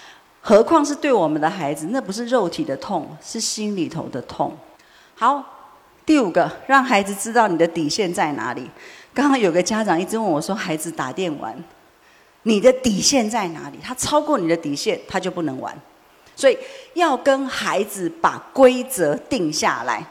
[0.41, 4.57] 何况是对我们的孩子，那不是肉体的痛，是心里头的痛。
[5.21, 5.45] 好，
[6.07, 8.67] 第五个，让孩子知道你的底线在哪里。
[9.13, 11.55] 刚刚有个家长一直问我说，孩子打电玩。
[12.45, 13.77] 你的底线在哪里？
[13.85, 15.79] 他超过你的底线，他就不能玩。
[16.35, 16.57] 所以
[16.95, 20.03] 要跟孩子把规则定下来。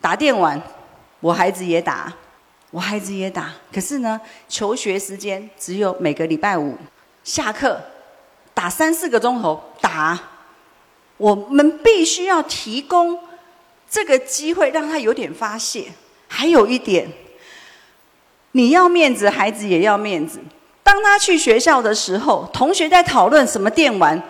[0.00, 0.60] 打电玩，
[1.20, 2.12] 我孩子也打，
[2.72, 3.52] 我孩子也打。
[3.72, 6.76] 可是呢，求学时间只有每个礼拜五
[7.22, 7.80] 下课
[8.52, 10.18] 打三四个钟头打。
[11.16, 13.20] 我们必须要提供
[13.90, 15.84] 这个机会，让他有点发泄。
[16.26, 17.10] 还有一点，
[18.52, 20.38] 你要面子，孩子也要面子。
[20.82, 24.22] 当他去学校的时候，同学在讨论什么电玩，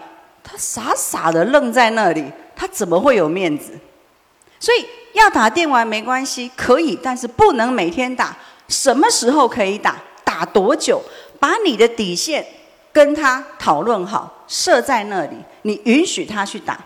[0.43, 3.73] 他傻傻的愣在那里，他怎么会有面子？
[4.61, 8.37] 所以要打电玩没关系，可以，但是不能每天打。
[8.69, 9.97] 什么时候可以打？
[10.25, 11.03] 打多久？
[11.41, 12.45] 把你的底线
[12.93, 16.79] 跟他讨论好，设在那里，你允许他去打。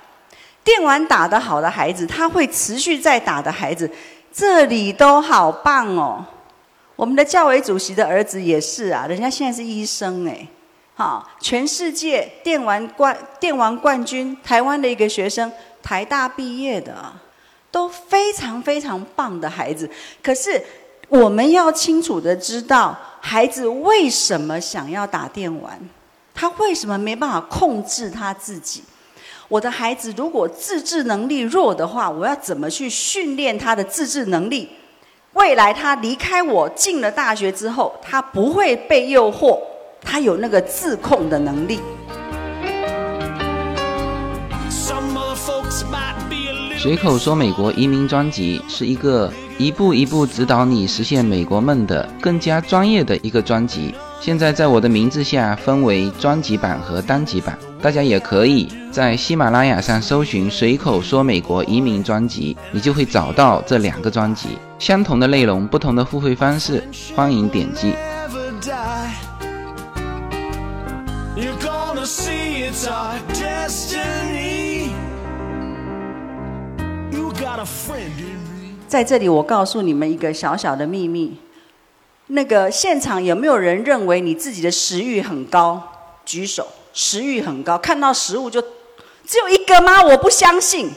[0.65, 3.91] 电玩打得好的孩子，他会持续在打的孩子，
[4.33, 6.25] 这里都好棒哦。
[6.95, 10.47] 我们的教委主席的儿子也是啊，人家现在是医生哎，
[10.95, 15.51] 好，全世界电玩冠电玩冠军，台湾的一个学生，
[15.83, 16.95] 台大毕业的，
[17.73, 19.91] 都非常非常棒的孩子。
[20.23, 20.63] 可是
[21.09, 25.81] 我们要清楚的知道，孩子为什么想要打电玩，
[26.33, 28.85] 他为什么没办法控制他自己？
[29.53, 34.67] 我的孩子如果自制能力弱的话，我要怎么去训练他的自制能力？
[35.35, 39.59] 未来他离开我进了大学之后，他不会被诱惑，
[40.01, 41.79] 他有那个自控的能力。
[46.79, 53.95] 随口说美国移民专辑是一个一步一步指导你实现美国梦的更加专业的一个专辑。
[54.19, 64.51] 现在在我的名字下分为专辑版和单集版，大家也可以在喜马拉雅上搜寻“随口说美国移民专辑”，你就会找到这两个专辑。
[64.79, 66.85] 相同的内容，不同的付费方式，
[67.17, 67.93] 欢迎点击。
[78.87, 81.37] 在这里，我告诉你们一个小小的秘密。
[82.29, 85.83] 那个现场有没有人认为你自己的食欲很高？
[86.25, 88.61] 举手，食欲很高，看到食物就
[89.27, 90.03] 只有一个吗？
[90.03, 90.91] 我不相信。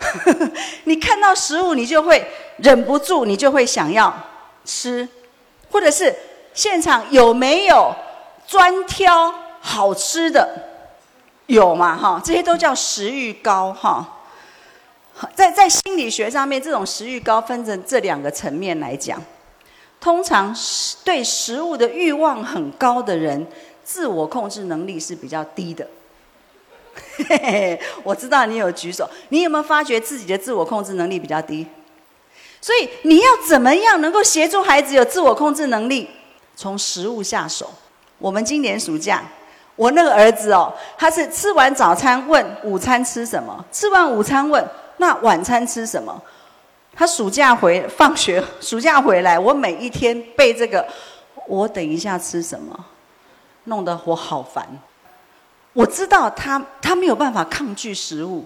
[0.84, 4.14] 你看到食物，你就会忍不住，你就会想要
[4.64, 5.06] 吃，
[5.70, 6.14] 或者是
[6.54, 7.94] 现场有没有
[8.46, 10.48] 专挑好吃的？
[11.46, 11.96] 有嘛？
[11.96, 14.18] 哈，这些都叫食欲高哈。
[15.34, 19.22] 在在心理学上面，这种食欲高分成这两个层面来讲。
[20.00, 20.56] 通常
[21.04, 23.46] 对食物的欲望很高的人，
[23.92, 25.84] 自我控制能力是比较低的。
[27.16, 31.66] 嘿嘿嘿我知道你有举手，你有没有发觉自己的自我控制能力比较低？
[32.60, 36.08] 所以你要怎么样能够协助孩子有自我控制能力？
[36.54, 37.68] 从食物下手。
[38.18, 39.24] 我们今年暑假，
[39.74, 44.64] 我那个儿子哦，他是吃完早餐问午餐吃什么，吃完午餐问
[44.98, 46.22] 那晚餐吃什么。
[46.94, 50.86] 他暑假回放学，暑假回来，我每一天背这个，
[51.48, 52.84] 我等一下吃什么，
[53.64, 54.66] 弄得我好烦。
[55.72, 58.44] 我知道他他没有办法抗拒食物，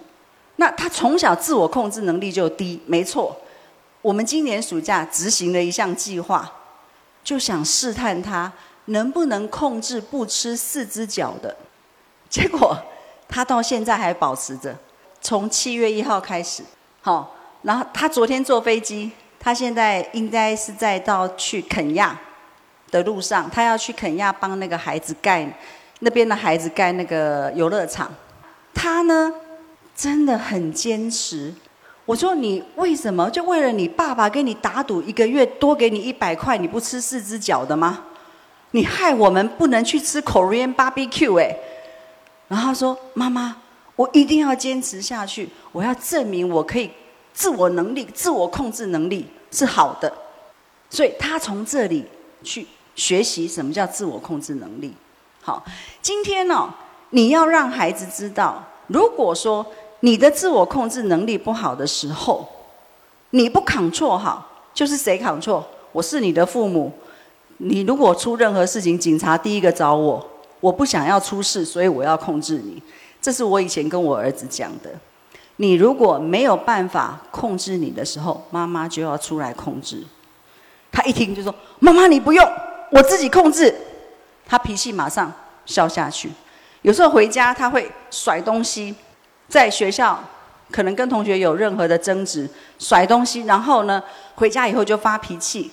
[0.57, 3.35] 那他从小自我控制能力就低，没错。
[4.01, 6.51] 我们今年暑假执行了一项计划，
[7.23, 8.53] 就想试探他
[8.85, 11.55] 能不能控制不吃四只脚的，
[12.29, 12.77] 结果
[13.27, 14.77] 他到现在还保持着，
[15.21, 16.63] 从七月一号开始，
[17.01, 17.31] 好。
[17.63, 22.15] 然后他昨天坐飞机，他现在应该是在到去肯亚
[22.91, 25.47] 的路上，他要去肯亚帮那个孩子盖
[25.99, 28.13] 那边的孩子盖那个游乐场。
[28.73, 29.33] 他呢
[29.95, 31.53] 真的很坚持。
[32.05, 38.03] 我说你为什么就为了你爸爸跟你打赌一个月多给你一百块，你不吃四只脚的吗？
[38.71, 41.55] 你害我们不能去吃 Korean barbecue 哎。
[42.47, 43.55] 然后他说妈妈，
[43.95, 46.91] 我一定要坚持下去，我要证明我可以。
[47.33, 50.09] 自我能力、自我控制能力是好的，
[50.89, 52.05] 所以他从这里
[52.43, 54.93] 去学习什么叫自我控制能力。
[55.41, 55.63] 好，
[56.01, 56.73] 今天呢，
[57.11, 59.65] 你要让孩子知道，如果说
[60.01, 62.47] 你的自我控制能力不好的时候，
[63.31, 65.65] 你不扛错好，就是谁扛错？
[65.91, 66.91] 我是你的父母，
[67.57, 70.29] 你如果出任何事情，警察第一个找我。
[70.61, 72.81] 我不想要出事，所以我要控制你。
[73.21, 74.89] 这是我以前跟我儿子讲的。
[75.57, 80.03] 你如果没有办法控制你的时候，妈妈就要出来控制。
[80.95, 82.49] 他一听就说：“妈妈，你不用，
[82.89, 83.75] 我自己控制。”
[84.47, 85.29] 他脾气马上
[85.65, 86.31] 消下去。
[86.83, 88.95] 有时候回家他会甩东西，
[89.49, 90.17] 在学校
[90.71, 94.01] 可能跟同学有任何的争执，甩东西，然后呢
[94.35, 95.69] 回家以后就发脾气。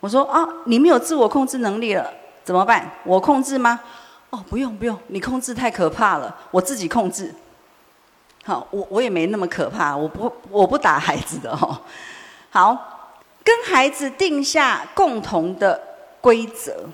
[0.00, 2.10] 我说：“啊，你没有自我控制能力了，
[2.42, 2.90] 怎么办？
[3.04, 3.78] 我控制吗？”
[4.30, 7.34] 哦，不用不用，你控制太可怕了，我自己控制。
[8.44, 11.78] 好，我我也没那么可怕，我不我不打孩子的哦。
[12.50, 12.93] 好，
[13.44, 15.80] 跟孩子定下共同的
[16.20, 16.88] 规则，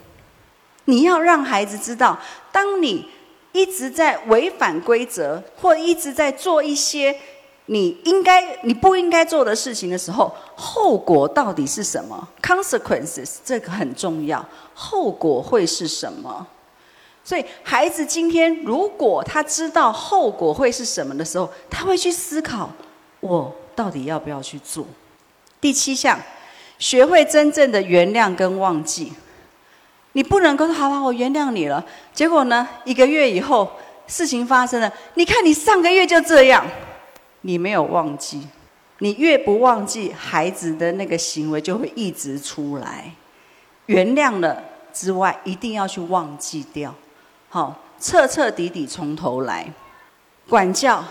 [0.87, 2.19] 你要让孩子知道，
[2.51, 3.09] 当你
[3.53, 7.17] 一直在违反规则，或一直在做一些
[7.67, 14.45] 你应该你不应该做的事情的时候，后果到底是什么？Consequences 这个很重要，
[14.75, 16.47] 后果会是什么？
[17.23, 22.69] 所以，孩子今天如果他知道后果会是什么的时候，他会去思考：
[23.21, 24.85] 我到底要不要去做？
[25.61, 26.19] 第七项，
[26.81, 29.13] 学会真正的原谅跟忘记。
[30.15, 33.71] 你不能够说“好吧，我原谅你了”，结果呢，一个月以后
[34.09, 36.67] 事情发生了，你看你上个月就这样，
[37.43, 38.49] 你没有忘记。
[38.99, 43.13] 你越不忘记，孩子的那个行为就会一直出来。
[43.87, 44.63] 原谅了
[44.93, 46.93] 之外，一定要去忘记掉。
[47.49, 49.73] 好，彻彻底底从头来，
[50.49, 51.05] 管教，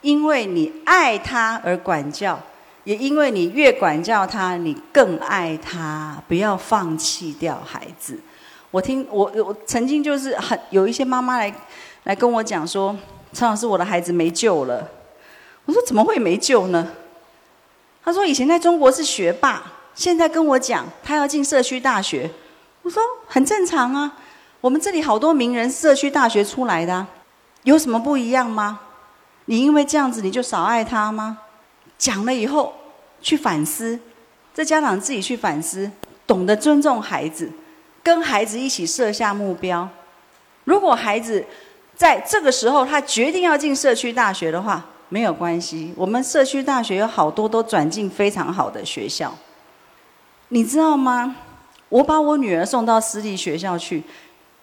[0.00, 2.38] 因为你爱他而管教，
[2.84, 6.22] 也因为你越管教他，你更爱他。
[6.26, 8.18] 不要放弃掉孩子。
[8.70, 11.52] 我听我我曾经就是很有一些妈妈来
[12.04, 12.96] 来跟我讲说，
[13.32, 14.88] 陈老师，我的孩子没救了。
[15.64, 16.88] 我说怎么会没救呢？
[18.02, 19.62] 他说以前在中国是学霸，
[19.94, 22.30] 现在跟我讲他要进社区大学。
[22.82, 24.16] 我说很正常啊。
[24.60, 27.06] 我们这里好多名人社区大学出来的，
[27.62, 28.80] 有什么不一样吗？
[29.46, 31.38] 你因为这样子你就少爱他吗？
[32.00, 32.72] 讲了以后
[33.20, 34.00] 去反思，
[34.54, 35.90] 这家长自己去反思，
[36.26, 37.52] 懂得尊重孩子，
[38.02, 39.86] 跟孩子一起设下目标。
[40.64, 41.44] 如果孩子
[41.94, 49.36] 在这个时候他决定要进社区大学的话，没有关系，我们社区大学有好多都转进非常好的学校。
[50.48, 51.36] 你知道吗？
[51.90, 54.02] 我把我女儿送到私立学校去。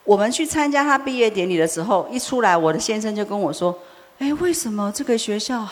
[0.06, 3.78] 我们去参加她毕业典礼的时候，一出来，我的先生就跟我说
[4.20, 5.68] ：“哎，为什么这个学校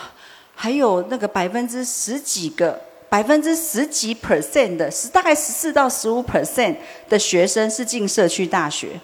[0.56, 6.76] 还有那个百分之十几个、百分之十几 percent 的，是大概十四到十五 percent
[7.08, 9.00] 的学生是进社区大学？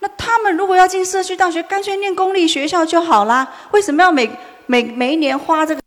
[0.00, 3.46] 那他们如果要进社区大学，干脆念公立学校就好啦。
[3.70, 4.28] 为什么要每
[4.66, 5.80] 每每一年花这个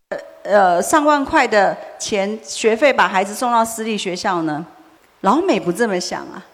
[0.44, 4.66] 呃上万块的钱学费把孩子送到私立学校呢？
[5.22, 6.46] 老美不这么想啊。”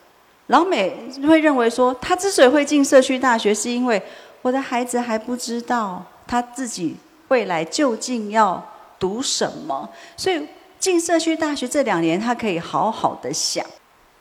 [0.47, 0.95] 老美
[1.27, 4.01] 会认为说，他之所以会进社区大学，是因为
[4.41, 6.95] 我的孩子还不知道他自己
[7.29, 8.63] 未来究竟要
[8.99, 13.65] 读什么，所以进社区大学这两年，他可以好好的想，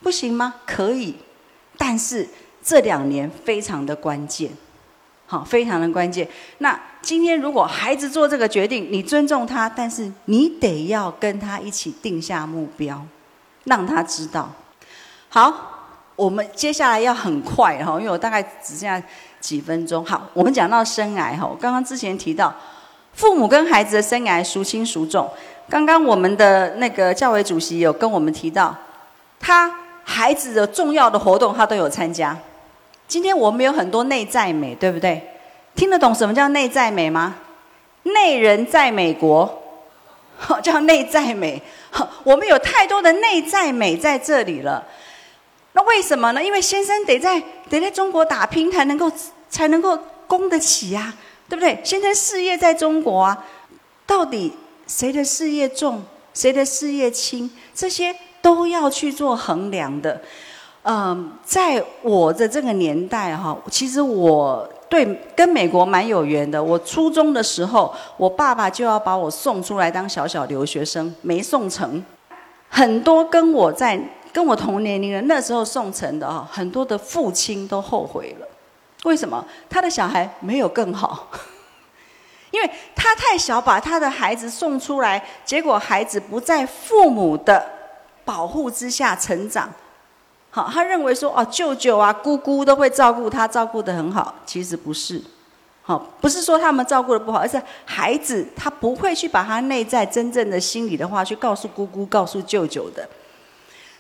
[0.03, 0.55] 不行吗？
[0.65, 1.17] 可以，
[1.77, 2.27] 但是
[2.63, 4.51] 这两年非常的关键，
[5.27, 6.29] 好，非常的关键。
[6.59, 13.05] 那今天如果孩子做这个决定，你尊重他，但是你得要跟他一起定下目标，
[13.65, 14.53] 让他知道，
[15.29, 15.75] 好。
[16.19, 19.01] 我们接下来要很快哈，因为我大概只剩下
[19.39, 20.05] 几分钟。
[20.05, 22.53] 好，我们讲到生癌哈，刚刚之前提到
[23.19, 25.29] 父母跟孩子的生癌孰轻孰重。
[25.69, 28.73] 刚刚我们的那个教委主席有跟我们提到，
[29.41, 29.75] 他
[30.05, 32.39] 孩子的重要的活动他都有参加。
[33.09, 35.21] 今天我们有很多内在美，对不对？
[35.75, 37.35] 听得懂什么叫内在美吗？
[38.05, 39.63] 内人在美国，
[40.63, 41.61] 叫内在美。
[42.23, 44.87] 我们有太多的内在美在这里了。
[45.73, 46.41] 那为什么呢？
[46.41, 49.11] 因为先生得在得在中国打拼，才能够
[49.51, 51.13] 才能够供得起呀，
[51.49, 51.81] 对不对？
[51.83, 53.47] 现在事业在中国啊，
[54.07, 54.53] 到底
[54.87, 56.03] 谁的事业重，
[56.35, 60.21] 谁的事业轻，这些都要去做衡量的。
[60.83, 65.05] 嗯，在我的这个年代哈，其实我对
[65.35, 66.63] 跟美国蛮有缘的。
[66.63, 72.05] 我初中的时候，我爸爸就要把我送出来当小小留学生，没送成，
[72.69, 74.01] 很多跟我在。
[74.31, 78.47] 跟我同年龄的那时候送成的啊，很多的父亲都后悔了。
[79.05, 79.45] 为什么？
[79.71, 81.29] 他的小孩没有更好，
[82.51, 87.65] 因为他太小，把他的孩子送出来，结果孩子不在父母的
[88.25, 89.73] 保护之下成长。
[90.51, 94.35] 好，他认为说哦，舅舅啊、姑姑都会照顾他，照顾的很好。
[94.45, 95.23] 其实不是，
[95.83, 103.09] 好，不是说他们照顾的不好，而是孩子他不会去把他内在真正的心里的话去告诉姑姑、告诉舅舅的。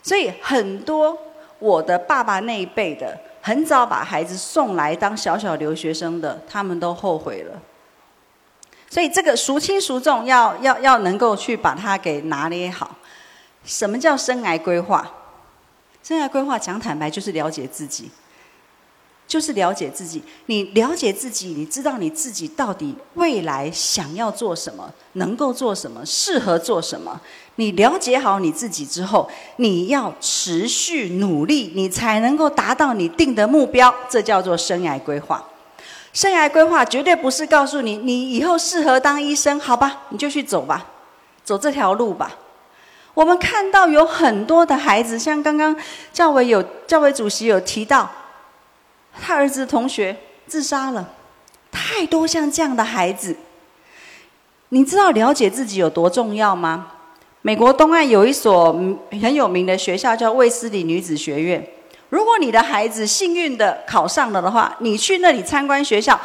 [0.02, 1.16] 所以很多
[1.58, 3.16] 我的爸爸那一辈的，
[3.48, 7.58] 很早把孩子送来当小小留学生的，他们都后悔了。
[8.90, 12.94] 所以这个孰轻孰重，要要要能够去把它给拿捏好。
[13.64, 15.10] 什么叫生涯规划？
[16.02, 18.10] 生涯规划讲坦白就是了解自己。
[19.26, 27.18] 就是了解自己，你了解自己，你知道你自己到底未来想要做什么，能够做什么，适合做什么。
[27.58, 33.92] 你了解好你自己之后，你要持续努力，你才能够达到你定的目标。
[34.08, 35.44] 这叫做生涯规划。
[36.12, 40.86] 生涯规划绝对不是告诉你，你以后适合当医生，好吧，你就去走吧，
[41.42, 42.30] 走这条路吧。
[43.12, 45.74] 我们看到有很多的孩子，像刚刚
[46.12, 48.08] 教委有教委主席有提到。
[49.20, 50.16] 他儿子同学
[50.46, 51.08] 自杀了，
[51.72, 53.36] 太多像这样的孩子。
[54.68, 56.92] 你知道了解自己有多重要吗？
[57.42, 58.72] 美国东岸有一所
[59.10, 61.64] 很有名的学校叫卫斯理女子学院。
[62.08, 66.18] 如果你的孩子幸运的考上了的话，你去那里参观学校，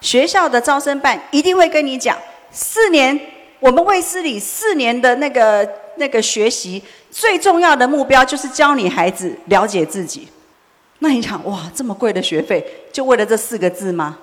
[0.00, 2.16] 学校的招生办一定会跟你讲：
[2.52, 3.18] 四年
[3.58, 10.28] 我们卫斯理四年的那个那个学习最重要的目标就是教你孩子了解自己。
[11.00, 14.18] 那你想，哇，这么贵的学费，就为了这四个字吗？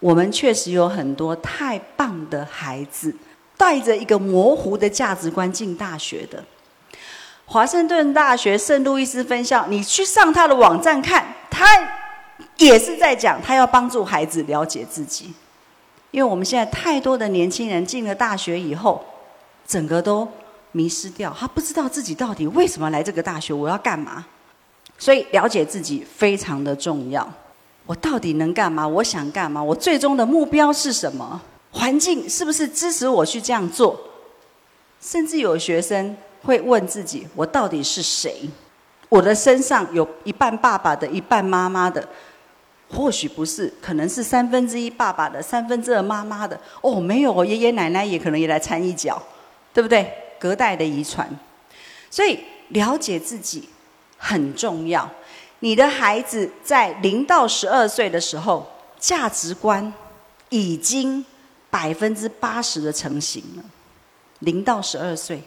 [0.00, 3.12] 我们确实有很多太棒的孩子，
[3.58, 6.42] 带着一个模糊的价值观进大学的。
[7.44, 11.66] 华盛顿大学圣路易斯分校，你去上他的网站看，他
[12.58, 15.34] 也是在讲，他要帮助孩子了解自己。
[16.10, 19.04] 因为我们现在太多的年轻人进了大学以后，
[19.66, 20.26] 整个都
[20.72, 24.24] 迷失掉，他不知道自己到底为什么来这个大学，我要干嘛。
[24.98, 27.26] 所以了解自己非常的重要。
[27.86, 28.86] 我到底能干嘛？
[28.86, 29.62] 我想干嘛？
[29.62, 31.40] 我最终的目标是什么？
[31.78, 33.96] 环境是不是支持我去这样做？
[35.00, 38.50] 甚至有学生会问自己：我到底是谁？
[39.08, 42.06] 我的身上有一半爸爸的，一半妈妈的。
[42.90, 46.58] 或许不是，可能是三分之一爸爸的，三分之二妈妈的。
[46.80, 49.22] 哦，没有，爷爷奶奶也可能也来掺一脚，
[49.72, 50.12] 对不对？
[50.40, 51.28] 隔代的遗传。
[52.10, 52.40] 所以
[52.70, 53.68] 了解自己。
[54.20, 55.08] 很重要，
[55.60, 58.68] 你的孩子在零到十二岁的时候，
[58.98, 59.92] 价值观
[60.48, 61.24] 已经
[61.70, 63.64] 百分之八十的成型了。
[64.40, 65.42] 零到十二岁，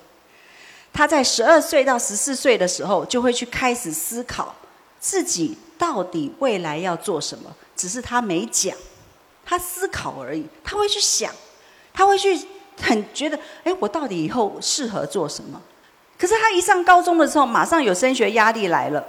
[0.91, 4.53] 他在十二岁到十四岁的时候，就会去开始思考
[4.99, 7.56] 自己到底未来要做什么。
[7.76, 8.76] 只是他没讲，
[9.45, 10.45] 他思考而已。
[10.64, 11.34] 他会去想，
[11.93, 12.39] 他会去
[12.81, 15.61] 很觉得，哎，我到底以后适合做什么？
[16.19, 19.03] 可是他一上高中的时候，马上有升学压力来了，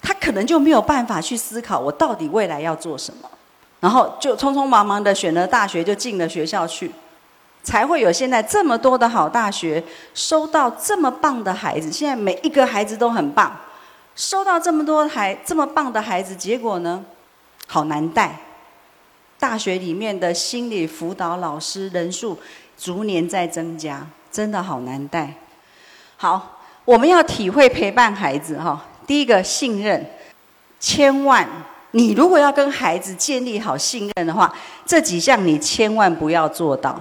[0.00, 3.30] 他可能就没有办法去思考我到底未来要做什么，
[3.80, 6.90] 然后就匆匆忙忙的选了大学，就进了学校去，
[7.62, 9.82] 才会有现在这么多的好大学，
[10.14, 11.90] 收到这么棒的孩子。
[11.92, 13.56] 现在每一个孩子都很棒，
[14.16, 17.04] 收到这么多孩这么棒的孩子，结果呢，
[17.66, 18.40] 好难带。
[19.38, 22.36] 大学里面的心理辅导老师人数
[22.76, 25.32] 逐年在增加，真的好难带。
[26.16, 28.84] 好，我们要体会陪伴孩子哈。
[29.06, 30.04] 第一个信任，
[30.80, 31.48] 千万
[31.92, 34.54] 你如果要跟孩子建立好信任的话，
[34.84, 36.98] 这几项你千万不要做到。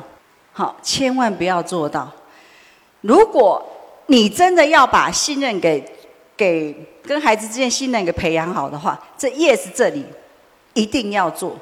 [0.53, 2.09] 好，千万不要做到。
[3.01, 3.63] 如果
[4.07, 5.83] 你真的要把信任给
[6.35, 6.73] 给
[7.03, 10.05] 跟孩子之间信任给培养好的话，这 yes 这里
[10.73, 11.55] 一定要做。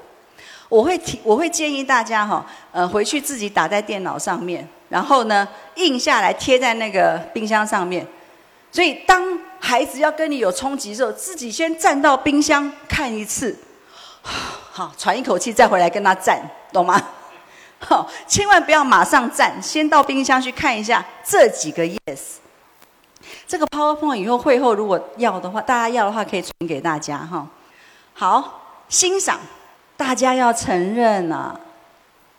[0.70, 4.68] 我会提，我会建议大家哈，呃，回去自己打在电脑上面。
[4.90, 8.06] 然后呢，印下来贴在那个冰箱上面。
[8.76, 13.58] 所以当孩子要跟你有冲击的时候，自己先站到冰箱看一次，
[14.22, 16.42] 好，喘一口气再回来跟他站，
[16.74, 17.02] 懂吗？
[17.80, 22.20] 好，千万不要马上站，先到冰箱去看一下这几个 yes。
[23.48, 27.48] 这个 PowerPoint 以后会后如果要的话，大家要的话可以传给大家哈。
[28.14, 29.40] 好，欣赏，
[29.96, 31.58] 大家要承认啊，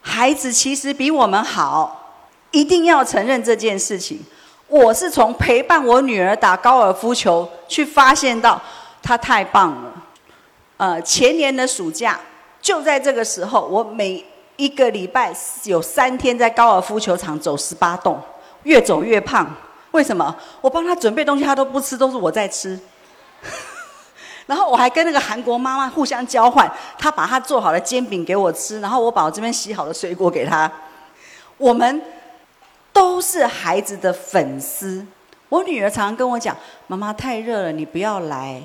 [0.03, 2.03] 孩子其实比我们好。
[2.51, 4.21] 一定要承认这件事情。
[4.69, 8.61] 我是从陪伴我女儿打高尔夫球去发现到
[9.01, 9.93] 她太棒了。
[10.77, 12.19] 呃，前年的暑假
[12.61, 14.25] 就在这个时候，我每
[14.57, 15.33] 一个礼拜
[15.65, 18.21] 有三天在高尔夫球场走十八洞，
[18.65, 19.49] 越走越胖。
[19.93, 20.35] 为什么？
[20.61, 22.79] 我帮她准备东西，她都不吃，都是我在吃。
[24.47, 26.69] 然后我还跟那个韩国妈妈互相交换，
[26.99, 30.71] 她把她做好的煎饼给我吃，然后我把我这边洗好的水果给她。
[31.57, 32.03] 我们。
[32.97, 35.05] 都是孩子的粉丝。
[35.51, 36.57] 我女儿常常跟我讲
[36.89, 38.63] ：“妈妈太热了，你不要来；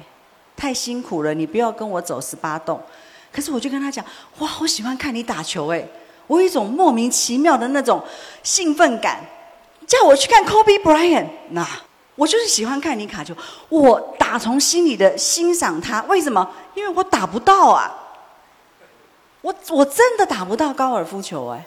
[0.56, 2.82] 太辛苦了，你不要跟我走十八洞。”
[3.30, 4.03] 可是我就跟她讲，
[4.40, 5.86] 哇，我喜欢看你打球哎，
[6.28, 8.02] 我有一种莫名其妙的那种
[8.41, 9.20] 兴奋感。
[9.86, 11.68] 叫我去看 Kobe Bryant，那
[12.16, 13.36] 我就是喜欢看你卡球，
[13.68, 16.02] 我打从心里的欣赏他。
[16.03, 16.49] 为什么？
[16.74, 17.91] 因为我打不到啊，
[19.41, 21.66] 我我真的打不到高尔夫球哎。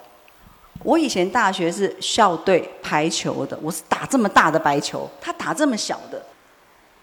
[0.82, 6.22] 我以前大学是校队排球的，我是打这么大的白球，他打这么小的，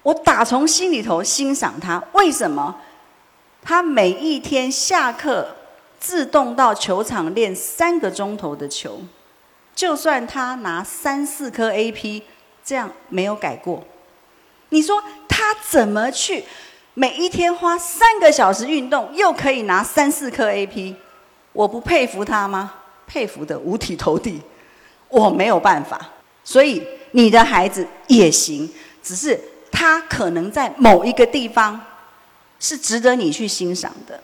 [0.03, 2.03] 我打从心里头欣赏他。
[2.13, 2.75] 为什么？
[3.63, 5.55] 他每一天下课
[5.99, 9.01] 自动到球场练三个钟头的球。
[9.73, 12.21] 就算他拿三四颗 AP，
[12.63, 13.83] 这样没有改过，
[14.69, 16.43] 你说他怎么去
[16.93, 20.95] 每一天花三个小时运动，又可以拿三四颗 AP？
[21.53, 22.73] 我不佩服他吗？
[23.11, 24.41] 佩服的五体投地。
[25.09, 25.99] 我没有办法，
[26.41, 26.81] 所以
[27.11, 28.71] 你的孩子也行，
[29.03, 29.37] 只是
[29.69, 31.77] 他可能在某一个地方
[32.61, 34.23] 是值得你去欣赏的。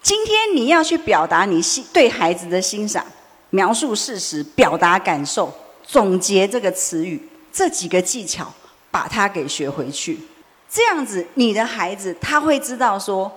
[0.00, 3.04] 今天你要去表达你欣对孩子的欣赏。
[3.50, 5.50] 描述事实、表达感受、
[5.82, 7.18] 总结这个词语，
[7.50, 8.52] 这几个技巧，
[8.90, 10.20] 把它给学回去。
[10.68, 13.32] 这样子，你的孩子他会知道说，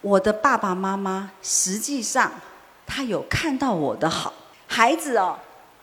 [0.00, 2.32] 我的爸爸妈妈实际上
[2.94, 4.32] 他有看到我的好。
[4.68, 5.36] 孩子哦，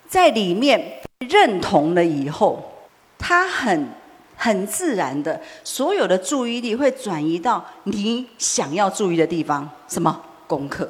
[0.08, 2.72] 在里面认同了以后，
[3.18, 3.90] 他很
[4.38, 9.70] 很自然的，所有的注意力会转移到你想要注意的地方。
[9.90, 10.90] 什么功课？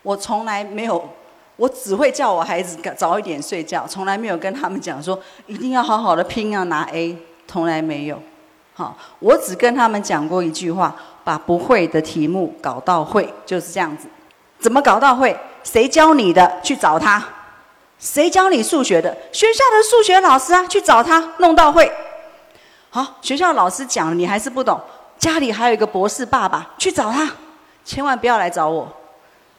[0.00, 1.06] 我从来没有。
[1.56, 7.14] 我只会叫我孩子早一点睡觉，从来没有跟他们讲说一定要好好的拼要拿 A，
[7.46, 8.18] 从来没有。
[8.72, 14.08] 好，我只跟他们讲过一句话：把不会的题目搞到会，就是这样子。
[14.60, 15.36] 怎么搞到会？
[15.64, 16.60] 谁教你的？
[16.62, 17.22] 去找他。
[17.98, 19.14] 谁教你数学的？
[19.32, 21.90] 学校的数学老师啊，去找他弄到会。
[22.90, 24.80] 好，学校老师讲了你还是不懂，
[25.18, 27.30] 家里还有一个博士爸爸，去找他，
[27.84, 28.90] 千万不要来找我。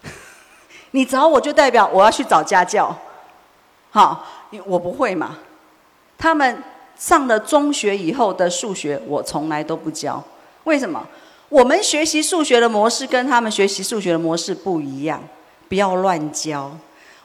[0.91, 2.93] 你找我就代表我要去找家教，
[3.91, 4.25] 好，
[4.65, 5.37] 我不会嘛。
[6.17, 6.63] 他们
[6.95, 10.21] 上了中学以后的数学，我从来都不教。
[10.65, 11.05] 为什么？
[11.51, 15.21] 我们学习数学的模式跟他们学习数学的模式不一样，
[15.67, 16.71] 不要乱教。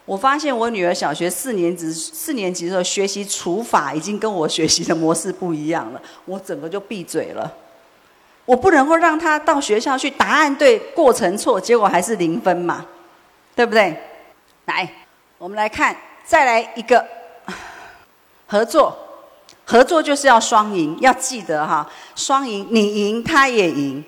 [0.04, 7.52] 我发现我女儿小学四年级四年级的时候学习除法，已经跟我学习的模式不一样了，我整个就闭嘴了。
[8.44, 12.84] 我不能够让她到学校去，答案对，过程错，结果还是零分嘛。
[13.54, 13.96] 对不对？
[14.64, 14.92] 来，
[15.38, 17.06] 我们来看，再来一个
[18.48, 18.94] 合作。
[19.64, 24.04] 合作就是要双赢，要记得哈，双赢，你赢，他也赢。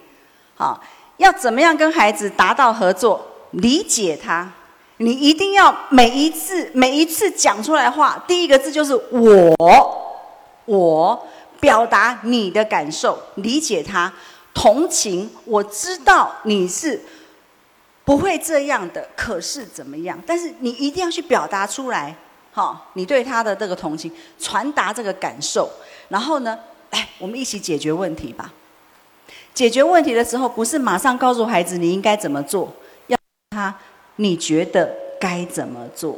[0.59, 0.78] 好，
[1.18, 3.24] 要怎么样跟孩子达到合作？
[3.52, 4.52] 理解他，
[4.97, 9.56] 你一定要每一次每一次讲出来话，第一个字就是我，
[10.64, 11.26] 我
[11.60, 14.12] 表达你的感受，理解他，
[14.52, 17.01] 同情，我知道你是。
[18.05, 20.18] 不会这样的，可是怎么样？
[20.26, 22.16] 但是你一定要去表达出来，
[22.55, 25.70] 哈，你对他的这个同情，传达这个感受，
[26.09, 26.59] 然后呢，
[26.90, 28.51] 来，我们一起解决问题吧。
[29.59, 32.72] 解决问题的时候，不是马上告诉孩子你应该怎么做，
[33.09, 33.18] 要
[33.51, 33.74] 他
[34.14, 36.16] 你觉得该怎么做？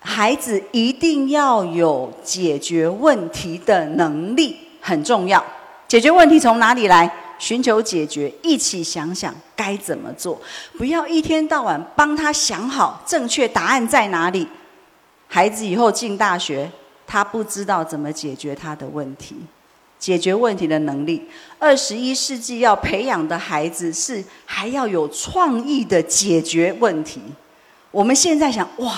[0.00, 5.40] 孩子一定要有解决问题的能力，很重要。
[5.86, 7.08] 解决问题从哪里来？
[7.38, 10.36] 寻求解决，一起想想该怎么做。
[10.76, 14.48] 不要一天到晚帮他想好正确答案在哪里。
[15.28, 16.68] 孩子以后进大学，
[17.06, 19.36] 他不知道怎么解决他的问题，
[19.98, 21.28] 解决问题的能力。
[21.58, 27.20] 二十一世纪要培养的孩子是还要有创意的解决问题。
[27.90, 28.94] 我们现在想，哇，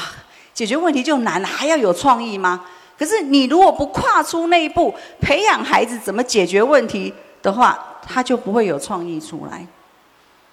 [0.52, 2.64] 解决问题就难了，还要有创意吗？
[2.98, 9.64] 可是你如果不跨出那一步，培养孩子怎么解决问题的话，他就不会有创意出来。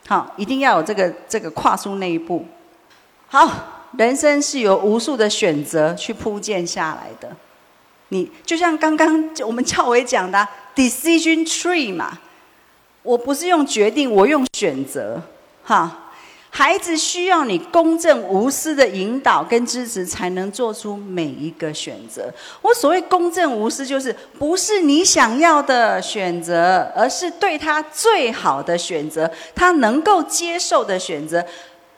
[0.07, 2.45] 好，一定要有这个这个跨出那一步。
[3.27, 3.51] 好，
[3.97, 7.35] 人生是由无数的选择去铺建下来的。
[8.09, 12.19] 你就像刚刚我们教委讲的 decision tree 嘛，
[13.03, 15.21] 我不是用决定，我用选择。
[15.63, 16.01] 哈。
[16.57, 22.33] 孩子需要你公正无私的引导跟支持，才能做出每一个选择。
[22.61, 31.45] 我所谓公正无私，就是不是你想要的选择，而是对他最好的选择，他能够接受的选择。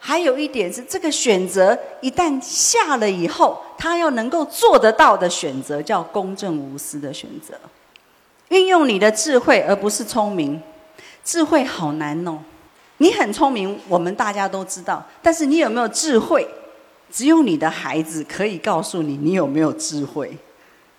[0.07, 7.53] 还有一点是，这个选择一旦下了以后，他要能够做得到的选择，叫公正无私的选择。
[8.47, 10.61] 运用你的智慧，而不是聪明。
[11.25, 12.39] 智慧好难哦。
[12.99, 15.05] 你很聪明，我们大家都知道。
[15.21, 16.47] 但是你有没有智慧？
[17.11, 20.37] 只有你的孩子可以告诉你，你有没有智慧。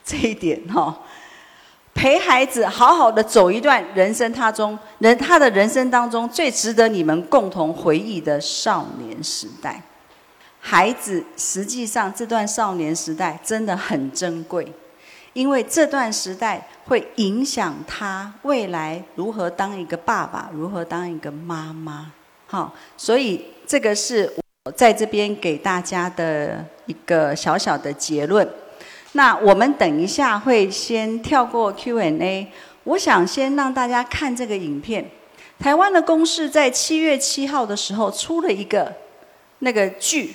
[0.05, 0.95] 这一点哈，
[1.99, 9.83] 陪孩子好好的走一段人生，他中人他的人生当中最值得你们共同回忆的少年时代。
[10.61, 14.73] 孩子实际上这段少年时代真的很珍贵，
[15.33, 22.13] 因为这段时代会影响他未来如何当一个爸爸，如何当一个妈妈。
[22.47, 24.33] 好，所以这个是
[24.67, 28.49] 我在这边给大家的一个小小的结论。
[29.13, 32.53] 那我们等一下会先跳过 Q&A，
[32.85, 35.11] 我想先让大家看这个影片。
[35.59, 38.93] 台湾的公视在七月七号的时候出了一个
[39.61, 40.35] 那个剧。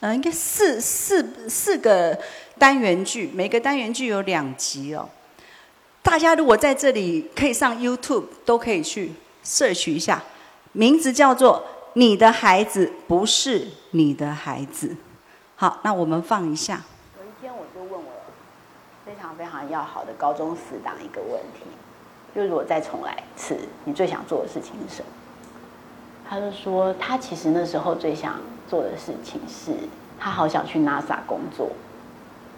[0.00, 2.18] 嗯，应该四四四个
[2.58, 5.08] 单元剧，每个单元剧有两集哦。
[6.02, 9.12] 大家如果在这里可以上 YouTube，都可以去
[9.44, 10.22] search 一下，
[10.72, 11.64] 名字叫做
[11.94, 14.88] 《你的孩子不是你的孩子》。
[15.56, 16.84] 好，那我们放一下。
[19.38, 21.66] 非常要好的高中死党一个问题，
[22.34, 25.08] 就如果再重来一次，你最想做的事情是什么？
[26.28, 28.34] 他就说，他其实那时候最想。
[28.68, 29.72] 做的事情是
[30.18, 31.70] 他好想去 NASA 工作，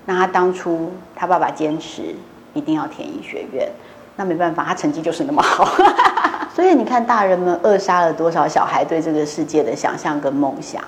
[0.06, 2.14] 那他当初他爸爸坚持
[2.54, 3.70] 一定要填医学院，
[4.16, 5.66] 那没办法，他成绩就是那么好，
[6.56, 10.82] 所以你看大人们扼杀了多少小孩对这个世界的想象跟梦想。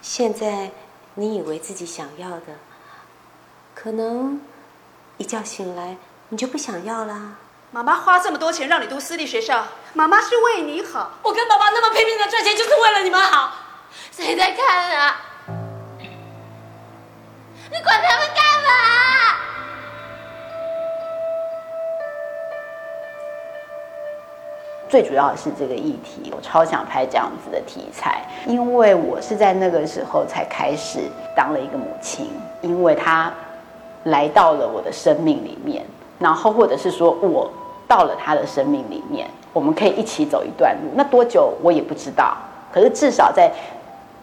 [0.00, 0.70] 现在
[1.16, 2.54] 你以为自己想要的，
[3.74, 4.40] 可能
[5.22, 5.96] 一觉醒来
[6.30, 7.34] 你就不想要啦。
[7.70, 11.12] 妈妈花这么多钱让你读私立学校，妈妈是为你好。
[11.22, 13.52] 我跟爸爸那么拼命的赚钱，就是为了你们好。
[14.10, 15.16] 谁在看啊？
[17.70, 19.36] 你管他们干嘛？
[24.88, 30.98] 最主要的是这个议题，我超想拍这样子的题材，因为我是在那个时候才开始
[31.36, 32.28] 当了一个母亲，
[32.60, 33.32] 因为他
[34.04, 35.84] 来到了我的生命里面，
[36.18, 37.50] 然后或者是说我
[37.86, 42.36] 到了他的生命里面，我们可以一起走一段路，那多久我也不知道，
[42.72, 43.52] 可是至少在。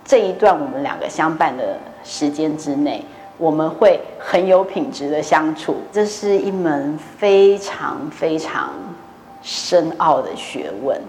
[0.06, 3.06] 这一段我们两个相伴的时间之内，
[3.38, 5.76] 我们会很有品质的相处。
[5.91, 8.72] 这是一门非常非常
[9.43, 10.99] 深奥的学问，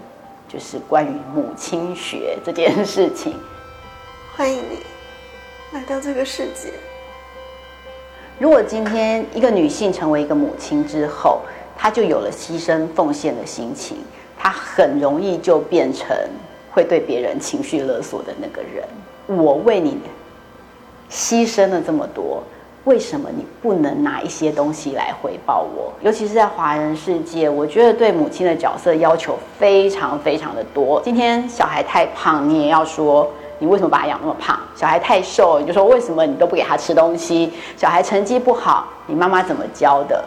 [0.47, 3.33] 就是关于母亲学这件事情。
[4.35, 4.77] 欢迎你
[5.71, 6.90] 来到这个世界。
[8.41, 11.41] 如果今天一个女性成为一个母亲之后，
[11.77, 13.97] 她就有了牺牲奉献的心情，
[14.35, 16.07] 她很容易就变成。
[16.71, 18.83] 会对别人情绪勒索的那个人，
[19.27, 19.99] 我为你
[21.11, 22.41] 牺牲了这么多，
[22.85, 25.91] 为什么你不能拿一些东西来回报我？
[26.01, 31.01] 尤其是在华人世界，我觉得对母亲的角色要求非常非常的多。
[31.03, 33.29] 今天小孩太胖，你也要说
[33.61, 40.23] 你为什么把他养那么胖；小孩太瘦，你就说为什么你都不给他吃东西；小孩成绩不好，你妈妈怎么教的？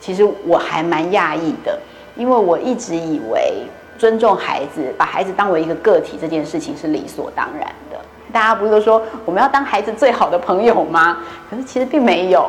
[0.00, 1.76] 其实我还蛮讶异的，
[2.14, 3.64] 因为我一直以为。
[3.98, 7.98] 尊重孩子，把孩子当为一个个体，这件事情是理所当然的。
[8.32, 11.18] 大家不是都说我们要当孩子最好的朋友吗？
[11.50, 12.48] 可是其实并没有。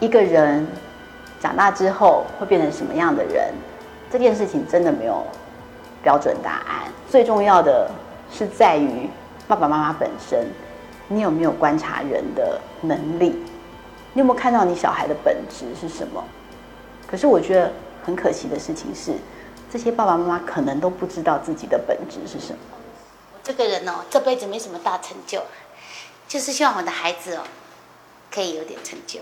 [0.00, 0.66] 一个人
[1.38, 3.54] 长大之后会变成什么样的人，
[4.10, 5.24] 这件事情真的没有
[6.02, 6.90] 标准答案。
[7.08, 7.88] 最重要的
[8.32, 9.08] 是在于
[9.50, 10.46] 爸爸妈妈本身，
[11.08, 13.30] 你有没有观察人的能力？
[14.12, 16.22] 你有没有看到你小孩的本质是什么？
[17.04, 17.72] 可是我觉得
[18.06, 19.12] 很可惜的事情是。
[19.68, 22.58] 这些爸爸妈妈可能都不知道自己的本质是什么。
[23.32, 25.42] 我这个人哦，这辈子没什么大成就，
[26.28, 27.40] 就是希望我的孩子哦，
[28.30, 29.18] 可以有点成就。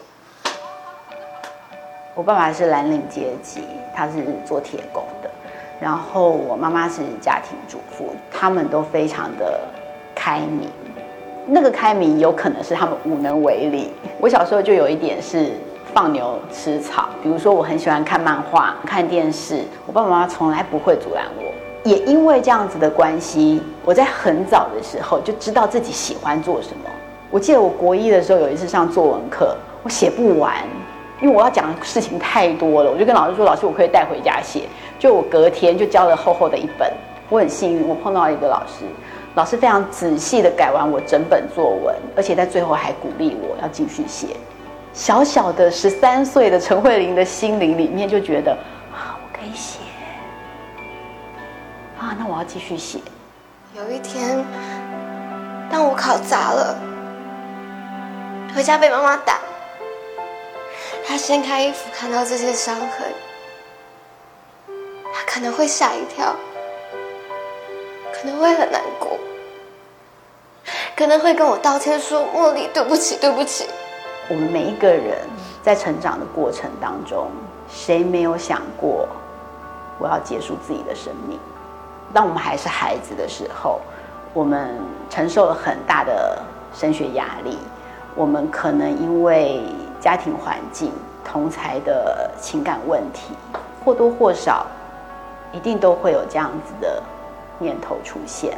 [2.14, 3.62] 我爸爸是蓝领阶级，
[3.96, 5.30] 他是做铁工的，
[5.80, 9.58] 然后我妈妈是家庭主妇，他们都非常的
[10.28, 10.68] 开明。
[11.46, 13.90] 那个开明有可能是他们无能为力。
[14.20, 15.50] 我小时候就有一点是。
[15.94, 21.44] 放牛吃草，比如说我很喜欢看漫画、看电视，我爸爸妈妈从来不会阻拦我。
[21.82, 26.90] 也因为这样子的关系，我在很早的时候就知道自己喜欢做什么。
[27.30, 30.56] 我记得我国一的时候有一次上作文课，我写不完，
[31.22, 34.64] 因为我要讲的事情太多了，我就跟老师说：“老师，我可以带回家写。”
[35.00, 36.92] 就我隔天就交了厚厚的一本。
[37.30, 38.84] 我很幸运，我碰到一个老师，
[39.38, 44.36] 老师非常仔细的改完我整本作文，而且在最后还鼓励我要继续写。
[44.92, 48.50] 小小的十三岁的陈慧琳的心灵里面就觉得
[48.92, 49.78] 啊，我可以写
[52.00, 52.98] 啊，那我要继续写。
[53.76, 54.44] 有一天，
[55.70, 56.76] 当我考砸了，
[58.56, 59.38] 回家被妈妈打，
[61.06, 63.06] 她掀开衣服看到这些伤痕，
[65.14, 66.34] 她可能会吓一跳，
[68.12, 69.16] 可能会很难过，
[70.96, 73.66] 可能会跟我道歉说：“茉莉，对不起，对不起。”
[74.28, 75.18] 我们每一个人。
[75.60, 77.28] 在成长的过程当中，
[77.68, 79.06] 谁没有想过
[79.98, 81.38] 我要结束自己的生命？
[82.14, 83.78] 当我们还是孩子的时候，
[84.32, 84.74] 我们
[85.10, 86.40] 承受了很大的
[86.72, 87.58] 升学压力，
[88.14, 89.60] 我们可能因为
[90.00, 90.90] 家庭环境、
[91.22, 93.34] 同才的情感问题，
[93.84, 94.64] 或多或少
[95.52, 97.02] 一定都会有这样子的
[97.58, 98.56] 念头出现。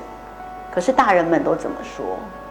[0.72, 2.05] 可是大人们都怎么说？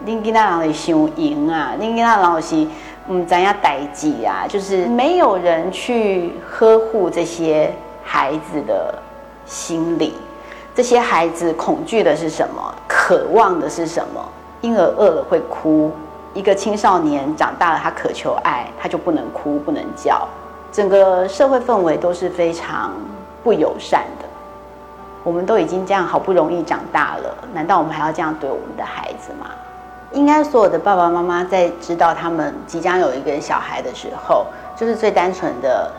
[0.05, 2.67] 恁囡仔人是想赢啊，恁囡仔人是
[3.07, 4.45] 嗯怎样代际啊？
[4.47, 7.73] 就是没有人去呵护这些
[8.03, 8.93] 孩子的
[9.45, 10.13] 心理。
[10.75, 12.73] 这些孩子恐惧的是什么？
[12.87, 14.23] 渴望的是什么？
[14.61, 15.91] 婴儿饿了会哭，
[16.33, 20.27] 一个青少年长大了，他渴求爱，他就不能哭，不能叫。
[20.71, 22.93] 整个社会氛围都是非常
[23.43, 24.05] 不友善。
[25.23, 29.47] 我们都已经这样好不容易长大了，难道我们还要这样对我们的孩子吗？
[30.11, 35.91] 应该所有的爸爸妈妈在知道他们即将有一个小孩的时候，就是最单纯的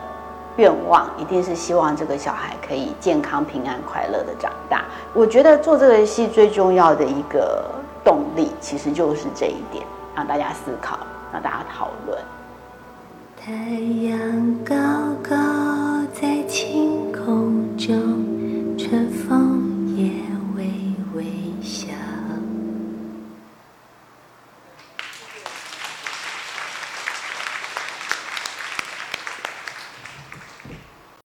[0.57, 4.83] 愿望，一定是希望这个小孩可以健康、平安、快乐的长大。
[5.13, 7.63] 我觉得做这个戏最重要的一个
[8.03, 10.99] 动力，其实就是这一点，让大家思考，
[11.31, 12.17] 让大家讨论。
[13.43, 13.51] 太
[14.09, 14.75] 阳高
[15.23, 15.35] 高
[16.13, 18.30] 在晴空中。